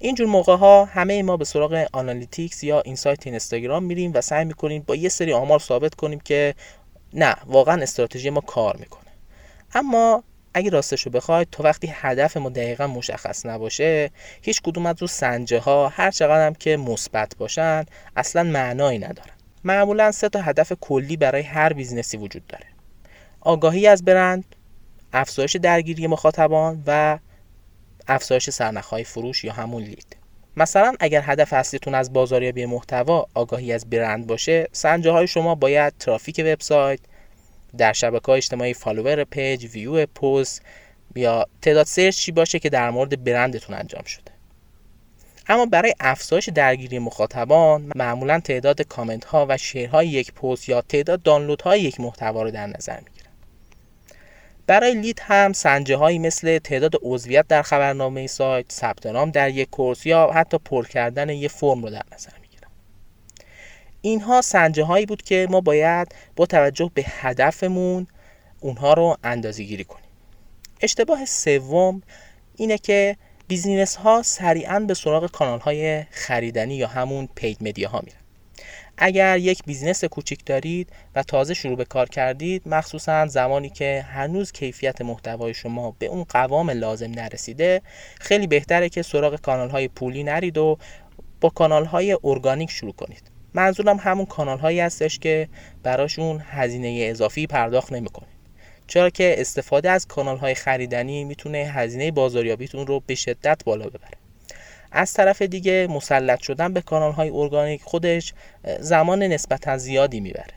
اینجور 0.01 0.27
موقع 0.27 0.57
ها 0.57 0.85
همه 0.85 1.23
ما 1.23 1.37
به 1.37 1.45
سراغ 1.45 1.87
Analytics 1.93 2.65
یا 2.65 2.81
insight 2.81 3.27
اینستاگرام 3.27 3.85
میریم 3.85 4.13
و 4.15 4.21
سعی 4.21 4.45
می‌کنیم 4.45 4.83
با 4.87 4.97
یه 4.97 5.09
سری 5.09 5.33
آمار 5.33 5.59
ثابت 5.59 5.95
کنیم 5.95 6.21
که 6.21 6.55
نه 7.13 7.37
واقعا 7.47 7.83
استراتژی 7.83 8.31
ما 8.31 8.41
کار 8.41 8.77
می‌کنه. 8.77 9.11
اما 9.75 10.23
اگه 10.55 10.71
راستش 10.71 11.03
رو 11.03 11.13
بخواید 11.13 11.49
تا 11.53 11.63
وقتی 11.65 11.89
هدف 11.93 12.37
ما 12.37 12.49
دقیقا 12.49 12.87
مشخص 12.87 13.47
نباشه 13.47 14.11
هیچ 14.43 14.63
کدوم 14.63 14.87
از 14.87 14.97
اون 15.01 15.09
سنجه 15.09 15.59
ها 15.59 15.89
هر 15.89 16.11
چقدر 16.11 16.47
هم 16.47 16.55
که 16.55 16.77
مثبت 16.77 17.37
باشن 17.39 17.85
اصلا 18.17 18.43
معنایی 18.43 18.99
ندارن. 18.99 19.33
معمولا 19.65 20.13
سه 20.13 20.29
تا 20.29 20.41
هدف 20.41 20.73
کلی 20.81 21.17
برای 21.17 21.43
هر 21.43 21.73
business 21.73 22.12
ی 22.12 22.17
وجود 22.17 22.47
داره. 22.47 22.67
آگاهی 23.41 23.87
از 23.87 24.05
برند 24.05 24.45
افزایش 25.13 25.57
درگیری 25.57 26.07
مخاطبان 26.07 26.83
و 26.87 27.19
افزایش 28.09 28.51
سرنخهای 28.51 29.05
فروش 29.05 29.45
یا 29.45 29.53
همون 29.53 29.83
lead. 29.83 30.17
مثلا 30.57 30.95
اگر 31.01 31.23
هدف 31.25 31.53
اصلیتون 31.53 31.95
از 31.95 32.13
بازاریابی 32.13 32.67
محتوا 32.67 33.27
آگاهی 33.35 33.73
از 33.73 33.91
برند 33.91 34.27
باشه 34.27 34.69
سنجه 34.73 35.11
های 35.11 35.27
شما 35.27 35.55
باید 35.55 35.93
ترافیک 35.99 36.41
وبسایت 36.45 37.01
در 37.79 37.93
شبکه 37.93 38.27
های 38.27 38.37
اجتماعی 38.37 38.75
follower 38.75 39.25
پیج 39.25 39.65
ویو 39.65 40.07
پست 40.07 40.63
یا 41.17 41.47
تعداد 41.63 41.87
سرچی 41.87 42.33
باشه 42.33 42.59
که 42.59 42.69
در 42.69 42.91
مورد 42.91 43.25
برندتون 43.25 43.77
انجام 43.77 44.05
شده. 44.05 44.33
اما 45.49 45.67
برای 45.67 45.95
افزایش 46.01 46.49
درگیری 46.49 46.99
مخاطبان 46.99 47.93
معمولا 47.95 48.41
تعداد 48.41 48.83
کامنت 48.83 49.25
ها 49.25 49.47
و 49.49 49.57
شیرهای 49.57 50.09
یک 50.09 50.33
پست 50.33 50.69
یا 50.69 50.81
تعداد 50.81 51.23
دانلود 51.23 51.63
های 51.63 51.81
یک 51.81 52.01
محتوا 52.01 52.43
رو 52.43 52.51
در 52.51 52.67
نظر 52.67 52.97
می‌گیرن 52.97 53.18
برای 54.69 54.95
لید 54.95 55.21
هم 55.25 55.53
سنجه 55.53 55.97
هایی 55.97 56.19
مثل 56.19 56.59
تعداد 56.59 56.93
عضویت 57.03 57.47
در 57.49 57.63
خبرنامه 57.63 58.27
سایت، 58.27 58.73
ثبت 58.73 59.07
نام 59.07 59.31
در 59.31 59.51
یک 59.51 59.71
کورس 59.71 60.07
یا 60.07 60.31
حتی 60.35 60.59
پر 60.59 60.87
کردن 60.87 61.29
یک 61.29 61.51
فرم 61.51 61.83
رو 61.83 61.91
در 61.91 62.03
نظر 62.15 62.33
می‌گیرم. 62.43 62.71
اینها 64.01 64.43
سنجه 64.43 64.85
هایی 64.85 65.07
بود 65.07 65.23
که 65.23 65.47
ما 65.51 65.61
باید 65.61 66.15
با 66.37 66.47
توجه 66.47 66.91
به 66.95 67.05
هدفمون 67.07 68.07
اونها 68.61 68.95
رو 68.95 69.17
اندازه 69.25 69.63
گیری 69.65 69.85
کنیم. 69.85 70.11
اشتباه 70.81 71.25
سوم 71.25 72.03
اینه 72.57 72.79
که 72.79 73.17
business 73.49 73.97
ها 73.97 74.23
سریعا 74.23 74.81
به 74.81 74.95
سراغ 74.95 75.31
کانال 75.31 75.61
های 75.61 76.03
خریدنی 76.11 76.75
یا 76.75 76.89
همون 76.89 77.29
paid 77.35 77.59
media 77.61 77.89
ها 77.89 78.01
میرن. 78.05 78.28
اگر 79.01 79.39
یک 79.39 79.63
business 79.67 80.05
کوچیک 80.05 80.45
دارید 80.45 80.93
و 81.15 81.23
تازه 81.23 81.55
شروع 81.55 81.77
به 81.77 81.85
کار 81.85 82.09
کردید 82.09 82.63
مخصوصا 82.67 83.27
زمانی 83.27 83.71
که 83.71 84.07
هنوز 84.09 84.53
کیفیت 84.53 85.03
محتوای 85.03 85.55
شما 85.55 85.97
به 85.99 86.07
اون 86.07 86.25
قوام 86.25 86.71
لازم 86.71 87.11
نرسیده 87.11 87.83
خیلی 88.21 88.47
بهتره 88.47 88.89
که 88.89 89.03
سراغ 89.03 89.41
کانال 89.41 89.71
های 89.71 89.89
پولی 89.89 90.23
نرید 90.23 90.59
و 90.59 90.79
با 91.41 91.49
کانال 91.49 91.85
های 91.85 92.19
ارگانیک 92.25 92.71
شروع 92.71 92.93
کنید. 92.93 93.23
منظورم 93.55 93.97
همون 93.97 94.27
کانال 94.27 94.59
هایی 94.59 94.81
هستش 94.81 95.19
که 95.19 95.49
براشون 95.83 96.43
هزینه 96.45 97.07
اضافی 97.11 97.47
پرداخت 97.47 97.93
نمی‌کنید 97.93 98.39
چرا 98.87 99.11
که 99.11 99.35
استفاده 99.39 99.91
از 99.91 100.07
کانال 100.07 100.37
های 100.37 100.55
خریدنی 100.55 101.25
می‌تونه 101.25 101.59
هزینه 101.59 102.11
بازاریابیتون 102.11 102.87
رو 102.87 103.03
به 103.07 103.15
شدت 103.15 103.65
بالا 103.65 103.87
ببره. 103.87 104.28
از 104.93 105.13
طرف 105.13 105.43
دیگه 105.43 105.87
مسلط 105.91 106.43
شدن 106.43 106.73
به 106.73 106.81
کانال 106.81 107.13
های 107.13 107.31
ارگانیک 107.31 107.83
خودش 107.83 108.35
زمان 108.81 109.23
نسبتا 109.23 109.79
زیادی 109.79 110.21
می‌بره. 110.21 110.55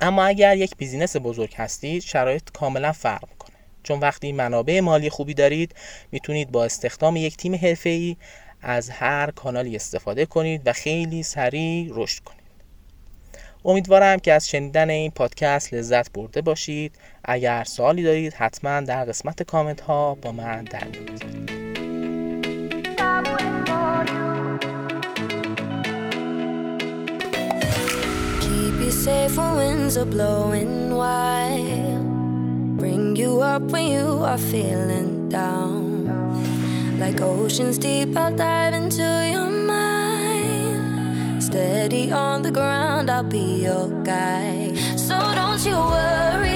اما 0.00 0.24
اگر 0.24 0.56
یک 0.56 0.76
بیزینس 0.76 1.16
بزرگ 1.16 1.54
هستید 1.56 2.02
شرایط 2.02 2.50
کاملا 2.50 2.92
فرق 2.92 3.28
می‌کنه. 3.30 3.56
چون 3.82 4.00
وقتی 4.00 4.32
منابع 4.32 4.80
مالی 4.80 5.10
خوبی 5.10 5.34
دارید 5.34 5.74
می‌تونید 6.12 6.50
با 6.50 6.64
استخدام 6.64 7.16
یک 7.16 7.36
تیم 7.36 7.54
حرفه‌ای 7.54 8.16
از 8.62 8.90
هر 8.90 9.30
کانالی 9.30 9.76
استفاده 9.76 10.26
کنید 10.26 10.62
و 10.66 10.72
خیلی 10.72 11.22
سریع 11.22 11.90
رشد 11.94 12.22
کنید. 12.22 12.38
امیدوارم 13.64 14.18
که 14.18 14.32
از 14.32 14.48
شنیدن 14.48 14.90
این 14.90 15.10
پادکست 15.10 15.74
لذت 15.74 16.12
برده 16.12 16.40
باشید. 16.40 16.92
اگر 17.24 17.64
سوالی 17.64 18.02
دارید 18.02 18.34
حتما 18.34 18.80
در 18.80 19.04
قسمت 19.04 19.42
کامنت 19.42 19.80
ها 19.80 20.14
با 20.14 20.32
من 20.32 20.64
در 20.64 20.86
safe 28.90 29.36
when 29.36 29.56
winds 29.56 29.96
are 29.96 30.04
blowing 30.04 30.94
wild. 30.94 32.78
Bring 32.78 33.16
you 33.16 33.40
up 33.40 33.62
when 33.62 33.88
you 33.88 34.24
are 34.24 34.38
feeling 34.38 35.28
down. 35.28 36.06
Like 36.98 37.20
oceans 37.20 37.78
deep, 37.78 38.16
I'll 38.16 38.34
dive 38.34 38.74
into 38.74 39.02
your 39.32 39.50
mind. 39.50 41.42
Steady 41.42 42.10
on 42.12 42.42
the 42.42 42.50
ground, 42.50 43.10
I'll 43.10 43.22
be 43.22 43.62
your 43.62 43.88
guide. 44.04 44.76
So 44.98 45.16
don't 45.34 45.64
you 45.64 45.76
worry. 45.76 46.47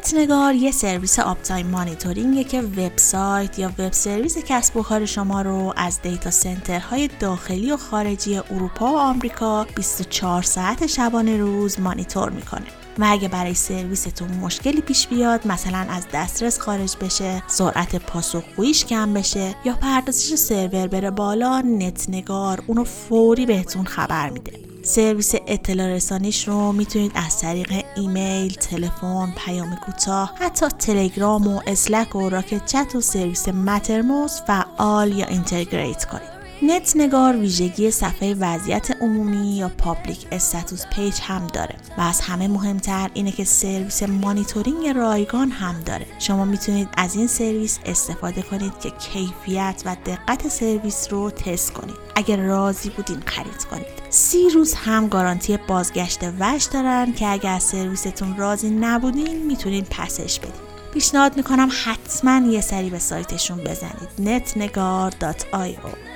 نت 0.00 0.14
نگار 0.14 0.54
یه 0.54 0.70
سرویس 0.70 1.18
uptime 1.18 1.66
monitoring 1.66 2.37
ه 2.37 2.44
که 2.44 2.60
وبسایت 2.62 3.58
یا 3.58 3.72
وب 3.78 3.92
سرویس 3.92 4.38
کسب 4.38 4.76
و 4.76 4.82
کار 4.82 5.06
شما 5.06 5.42
رو 5.42 5.72
از 5.76 6.02
data 6.02 6.30
center 6.30 6.90
های 6.90 7.10
داخلی 7.20 7.72
و 7.72 7.76
خارجی 7.76 8.36
اروپا 8.36 8.92
و 8.92 8.98
آمریکا 8.98 9.66
24 9.76 10.42
ساعت 10.42 10.86
شبانه 10.86 11.36
روز 11.36 11.80
مانیتور 11.80 12.30
می‌کنه. 12.30 12.66
و 12.98 13.06
اگه 13.08 13.28
برای 13.28 13.54
سرویستون 13.54 14.28
مشکلی 14.28 14.80
پیش 14.80 15.06
بیاد 15.06 15.46
مثلا 15.46 15.86
از 15.90 16.06
دسترس 16.12 16.58
خارج 16.58 16.96
بشه 17.00 17.42
سرعت 17.46 17.96
پاسخگوییش 17.96 18.84
کم 18.84 19.14
بشه 19.14 19.54
یا 19.64 19.74
پردازش 19.74 20.34
سرور 20.34 20.86
بره 20.86 21.10
بالا 21.10 21.60
نت 21.60 22.06
نگار 22.08 22.62
اونو 22.66 22.84
فوری 22.84 23.46
بهتون 23.46 23.84
خبر 23.84 24.30
میده 24.30 24.69
سرویس 24.82 25.34
اطلاع 25.46 25.88
رسانیش 25.88 26.48
رو 26.48 26.72
می‌تونید 26.72 27.12
از 27.14 27.40
طریق 27.40 27.84
ایمیل، 27.96 28.52
تلفن، 28.54 29.34
پیام 29.36 29.76
کوتاه، 29.76 30.32
حتی 30.38 30.66
تلگرام 30.68 31.46
و 31.46 31.60
Slack 31.66 32.16
و 32.16 32.28
Rocket.Chat 32.28 32.94
و 32.94 33.00
سرویس 33.00 33.48
Mattermost 33.48 34.40
فعال 34.46 35.12
یا 35.12 35.26
integrate 35.26 36.04
کنید. 36.04 36.39
نت 36.62 36.92
نگار 36.96 37.36
ویژگی 37.36 37.90
صفحه 37.90 38.34
وضعیت 38.34 38.90
عمومی 39.00 39.56
یا 39.56 39.68
public 39.68 40.26
status 40.32 40.86
page 40.86 41.14
هم 41.22 41.46
داره 41.46 41.76
و 41.98 42.00
از 42.00 42.20
همه 42.20 42.48
مهمتر 42.48 43.10
اینه 43.14 43.32
که 43.32 43.44
سرویس 43.44 44.02
مانیتورینگ 44.02 44.88
رایگان 44.88 45.50
هم 45.50 45.80
داره. 45.80 46.06
شما 46.18 46.44
می‌تونید 46.44 46.88
از 46.96 47.16
این 47.16 47.26
سرویس 47.26 47.78
استفاده 47.84 48.42
کنید 48.42 48.78
که 48.78 48.90
کیفیت 48.90 49.82
و 49.84 49.96
دقت 50.06 50.48
سرویس 50.48 51.08
رو 51.10 51.30
تست 51.30 51.72
کنید. 51.72 51.96
اگر 52.16 52.36
راضی 52.36 52.90
بودین 52.90 53.22
خرید 53.26 53.64
کنید. 53.70 53.86
سی 54.10 54.50
روز 54.54 54.74
هم 54.74 55.08
گارانتی 55.08 55.56
بازگشت 55.56 56.20
وجه 56.40 56.64
دارن 56.64 57.12
که 57.12 57.28
اگر 57.28 57.52
از 57.52 57.62
سرویستون 57.62 58.36
راضی 58.36 58.70
نبودین 58.70 59.46
می‌تونید 59.46 59.86
پسش 59.90 60.38
بدین. 60.38 60.52
پیشنهاد 60.94 61.36
می‌کنم 61.36 61.68
حتما 61.84 62.46
یه 62.46 62.60
سری 62.60 62.90
به 62.90 62.98
سایتشون 62.98 63.58
بزنید. 63.58 64.40
netnegar.io 64.44 66.09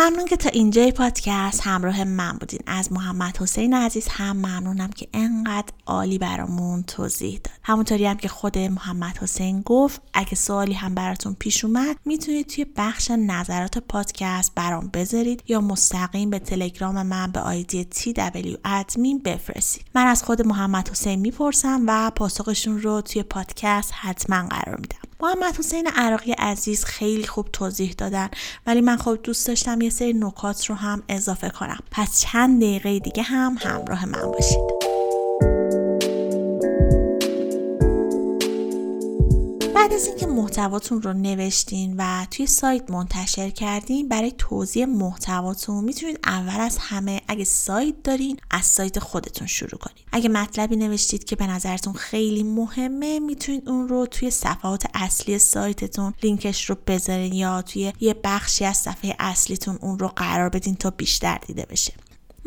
ممنون 0.00 0.26
که 0.26 0.36
تا 0.36 0.48
اینجای 0.48 0.92
پادکست 0.92 1.60
همراه 1.64 2.04
من 2.04 2.32
بودین. 2.32 2.60
از 2.66 2.92
محمد 2.92 3.36
حسین 3.36 3.74
عزیز 3.74 4.08
هم 4.08 4.36
ممنونم 4.36 4.90
که 4.90 5.08
انقدر 5.14 5.72
عالی 5.86 6.18
برامون 6.18 6.82
توضیح 6.82 7.40
داد. 7.44 7.54
همونطوری 7.62 8.06
هم 8.06 8.16
که 8.16 8.28
خود 8.28 8.58
محمد 8.58 9.18
حسین 9.18 9.62
گفت 9.62 10.02
اگه 10.14 10.34
سوالی 10.34 10.72
هم 10.72 10.94
براتون 10.94 11.36
پیش 11.38 11.64
اومد 11.64 11.96
می‌تونید 12.04 12.46
توی 12.46 12.66
بخش 12.76 13.10
نظرات 13.10 13.78
پادکست 13.78 14.54
برام 14.54 14.88
بذارید 14.94 15.42
یا 15.48 15.60
مستقیم 15.60 16.30
به 16.30 16.38
تلگرام 16.38 17.06
من 17.06 17.32
به 17.32 17.40
آیدی 17.40 17.86
TW 17.92 18.58
ادمین 18.64 19.18
بفرستید. 19.18 19.84
من 19.94 20.06
از 20.06 20.22
خود 20.22 20.46
محمد 20.46 20.88
حسین 20.88 21.18
می‌پرسم 21.18 21.84
و 21.86 22.10
پاسخشون 22.16 22.82
رو 22.82 23.00
توی 23.00 23.22
پادکست 23.22 23.92
حتما 23.94 24.48
قرار 24.48 24.76
میدم. 24.76 25.10
محمد 25.22 25.56
حسین 25.58 25.86
عراقی 25.86 26.32
عزیز 26.32 26.84
خیلی 26.84 27.26
خوب 27.26 27.48
توضیح 27.52 27.94
دادن 27.98 28.28
ولی 28.66 28.80
من 28.80 28.96
خب 28.96 29.18
دوست 29.22 29.46
داشتم 29.46 29.80
یه 29.80 29.89
سری 29.90 30.12
نکات 30.12 30.66
رو 30.66 30.74
هم 30.74 31.02
اضافه 31.08 31.50
کنم. 31.50 31.78
پس 31.90 32.20
چند 32.20 32.60
دقیقه 32.60 32.98
دیگه 32.98 33.22
هم 33.22 33.56
همراه 33.60 34.06
من 34.06 34.30
باشید. 34.32 34.99
بعد 39.90 40.00
از 40.00 40.06
اینکه 40.06 40.26
محتواتون 40.26 41.02
رو 41.02 41.12
نوشتین 41.12 41.94
و 41.98 42.26
توی 42.30 42.46
سایت 42.46 42.90
منتشر 42.90 43.50
کردین 43.50 44.08
برای 44.08 44.32
توضیح 44.38 44.84
محتواتون 44.84 45.84
می‌تونید 45.84 46.18
اول 46.24 46.60
از 46.60 46.78
همه 46.78 47.20
اگه 47.28 47.44
سایت 47.44 47.94
دارین 48.04 48.36
از 48.50 48.66
سایت 48.66 48.98
خودتون 48.98 49.46
شروع 49.46 49.78
کنید 49.78 50.06
اگه 50.12 50.28
مطلبی 50.28 50.76
نوشتید 50.76 51.24
که 51.24 51.36
به 51.36 51.46
نظرتون 51.46 51.92
خیلی 51.92 52.42
مهمه 52.42 53.20
می‌تونید 53.20 53.68
اون 53.68 53.88
رو 53.88 54.06
توی 54.06 54.30
صفحات 54.30 54.86
اصلی 54.94 55.38
سایتتون 55.38 56.14
لینکش 56.22 56.70
رو 56.70 56.76
بذارین 56.86 57.32
یا 57.32 57.62
توی 57.62 57.92
یه 58.00 58.14
بخشی 58.24 58.64
از 58.64 58.76
صفحه 58.76 59.16
اصلیتون 59.18 59.78
اون 59.80 59.98
رو 59.98 60.08
قرار 60.08 60.48
بدین 60.48 60.74
تا 60.74 60.90
بیشتر 60.90 61.38
دیده 61.46 61.66
بشه. 61.70 61.92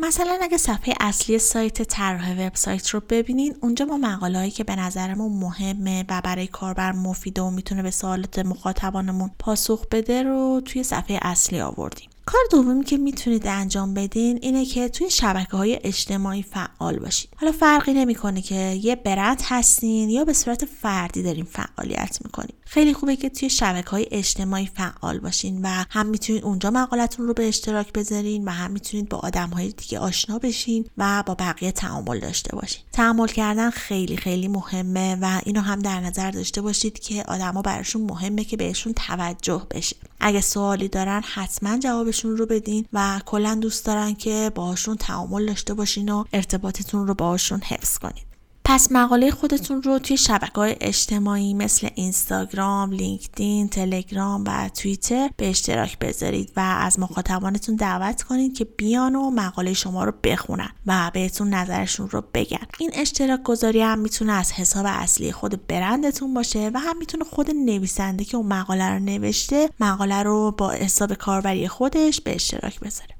مثلا 0.06 0.38
اگه 0.42 0.56
صفحه 0.56 0.94
اصلی 1.00 1.38
سایت 1.38 1.82
طراح 1.82 2.46
وبسایت 2.46 2.88
رو 2.88 3.02
ببینین 3.08 3.56
اونجا 3.60 3.84
ما 3.84 3.96
مقاله 3.96 4.38
هایی 4.38 4.50
که 4.50 4.64
به 4.64 4.76
نظرمون 4.76 5.32
مهمه 5.32 6.04
و 6.08 6.20
برای 6.24 6.46
کاربر 6.46 6.92
مفیده 6.92 7.42
و 7.42 7.50
می‌تونه 7.50 7.82
به 7.82 7.90
سوالات 7.90 8.38
مخاطبانمون 8.38 9.30
پاسخ 9.38 9.86
بده 9.90 10.22
رو 10.22 10.62
توی 10.64 10.82
صفحه 10.82 11.18
اصلی 11.22 11.60
آوردیم. 11.60 12.10
کار 12.26 12.40
دومی 12.50 12.84
که 12.84 12.96
می‌تونید 12.96 13.46
انجام 13.46 13.94
بدین 13.94 14.38
اینه 14.42 14.64
که 14.64 14.88
توی 14.88 15.10
شبکه 15.10 15.56
های 15.56 15.78
اجتماعی 15.84 16.42
فعال 16.42 16.98
باشید 16.98 17.30
حالا 17.36 17.52
فرقی 17.52 17.92
نمی‌کنه 17.92 18.42
که 18.42 18.54
یه 18.82 18.96
برند 18.96 19.42
هستین 19.44 20.10
یا 20.10 20.24
به 20.24 20.32
صورت 20.32 20.64
فردی 20.64 21.22
دارین 21.22 21.44
فعالیت 21.44 22.18
می‌کنین. 22.24 22.56
خیلی 22.66 22.94
خوبه 22.94 23.16
که 23.16 23.28
توی 23.28 23.50
شبکه 23.50 23.90
های 23.90 24.06
اجتماعی 24.10 24.66
فعال 24.66 25.18
باشین 25.18 25.62
و 25.62 25.84
هم 25.90 26.06
می‌تونید 26.06 26.44
اونجا 26.44 26.70
مقالتون 26.70 27.26
رو 27.26 27.34
به 27.34 27.48
اشتراک 27.48 27.92
بذارین 27.92 28.44
و 28.44 28.50
هم 28.50 28.70
می‌تونید 28.70 29.08
با 29.08 29.18
آدم 29.18 29.50
های 29.50 29.68
دیگه 29.68 29.98
آشنا 29.98 30.38
بشین 30.38 30.86
و 30.98 31.22
با 31.26 31.34
بقیه 31.34 31.72
تعامل 31.72 32.20
داشته 32.20 32.56
باشین. 32.56 32.80
تعامل 32.92 33.26
کردن 33.26 33.70
خیلی 33.70 34.16
خیلی 34.16 34.48
مهمه 34.48 35.18
و 35.20 35.40
اینو 35.44 35.60
هم 35.60 35.78
در 35.78 36.00
نظر 36.00 36.30
داشته 36.30 36.60
باشید 36.60 36.98
که 36.98 37.24
آدما 37.28 37.62
براشون 37.62 38.02
مهمه 38.02 38.44
که 38.44 38.56
بهشون 38.56 38.92
توجه 38.92 39.66
بشه. 39.70 39.96
اگه 40.20 40.40
سوالی 40.40 40.88
دارن 40.88 41.22
حتما 41.34 41.78
جوابشون 41.78 42.36
رو 42.36 42.46
بدین 42.46 42.86
و 42.92 43.20
کلا 43.26 43.54
دوست 43.54 43.86
دارن 43.86 44.14
که 44.14 44.50
باهاشون 44.54 44.96
تعامل 44.96 45.46
داشته 45.46 45.74
باشین 45.74 46.08
و 46.08 46.24
ارتباطتون 46.32 47.06
رو 47.06 47.14
باهاشون 47.14 47.60
حفظ 47.60 47.98
کنید 47.98 48.23
پس 48.66 48.92
مقاله 48.92 49.30
خودتون 49.30 49.82
رو 49.82 49.98
توی 49.98 50.16
شبکه 50.16 50.52
های 50.56 50.76
اجتماعی 50.80 51.54
مثل 51.54 51.88
اینستاگرام، 51.94 52.92
لینکدین، 52.92 53.68
تلگرام 53.68 54.44
و 54.46 54.68
توییتر 54.68 55.30
به 55.36 55.50
اشتراک 55.50 55.98
بذارید 55.98 56.52
و 56.56 56.60
از 56.60 56.98
مخاطبانتون 56.98 57.76
دعوت 57.76 58.22
کنید 58.22 58.54
که 58.54 58.64
بیان 58.64 59.16
و 59.16 59.30
مقاله 59.30 59.72
شما 59.72 60.04
رو 60.04 60.12
بخونن 60.24 60.70
و 60.86 61.10
بهتون 61.14 61.54
نظرشون 61.54 62.10
رو 62.10 62.24
بگن. 62.34 62.66
این 62.78 62.90
اشتراک 62.94 63.42
گذاری 63.42 63.82
هم 63.82 63.98
می‌تونه 63.98 64.32
از 64.32 64.52
حساب 64.52 64.86
اصلی 64.88 65.32
خود 65.32 65.66
برندتون 65.66 66.34
باشه 66.34 66.70
و 66.74 66.78
هم 66.78 66.98
می‌تونه 66.98 67.24
خود 67.24 67.50
نویسنده 67.50 68.24
که 68.24 68.36
اون 68.36 68.46
مقاله 68.46 68.90
رو 68.90 68.98
نوشته 68.98 69.70
مقاله 69.80 70.22
رو 70.22 70.50
با 70.50 70.70
حساب 70.70 71.14
کاربری 71.14 71.68
خودش 71.68 72.20
به 72.20 72.34
اشتراک 72.34 72.80
بذاره. 72.80 73.13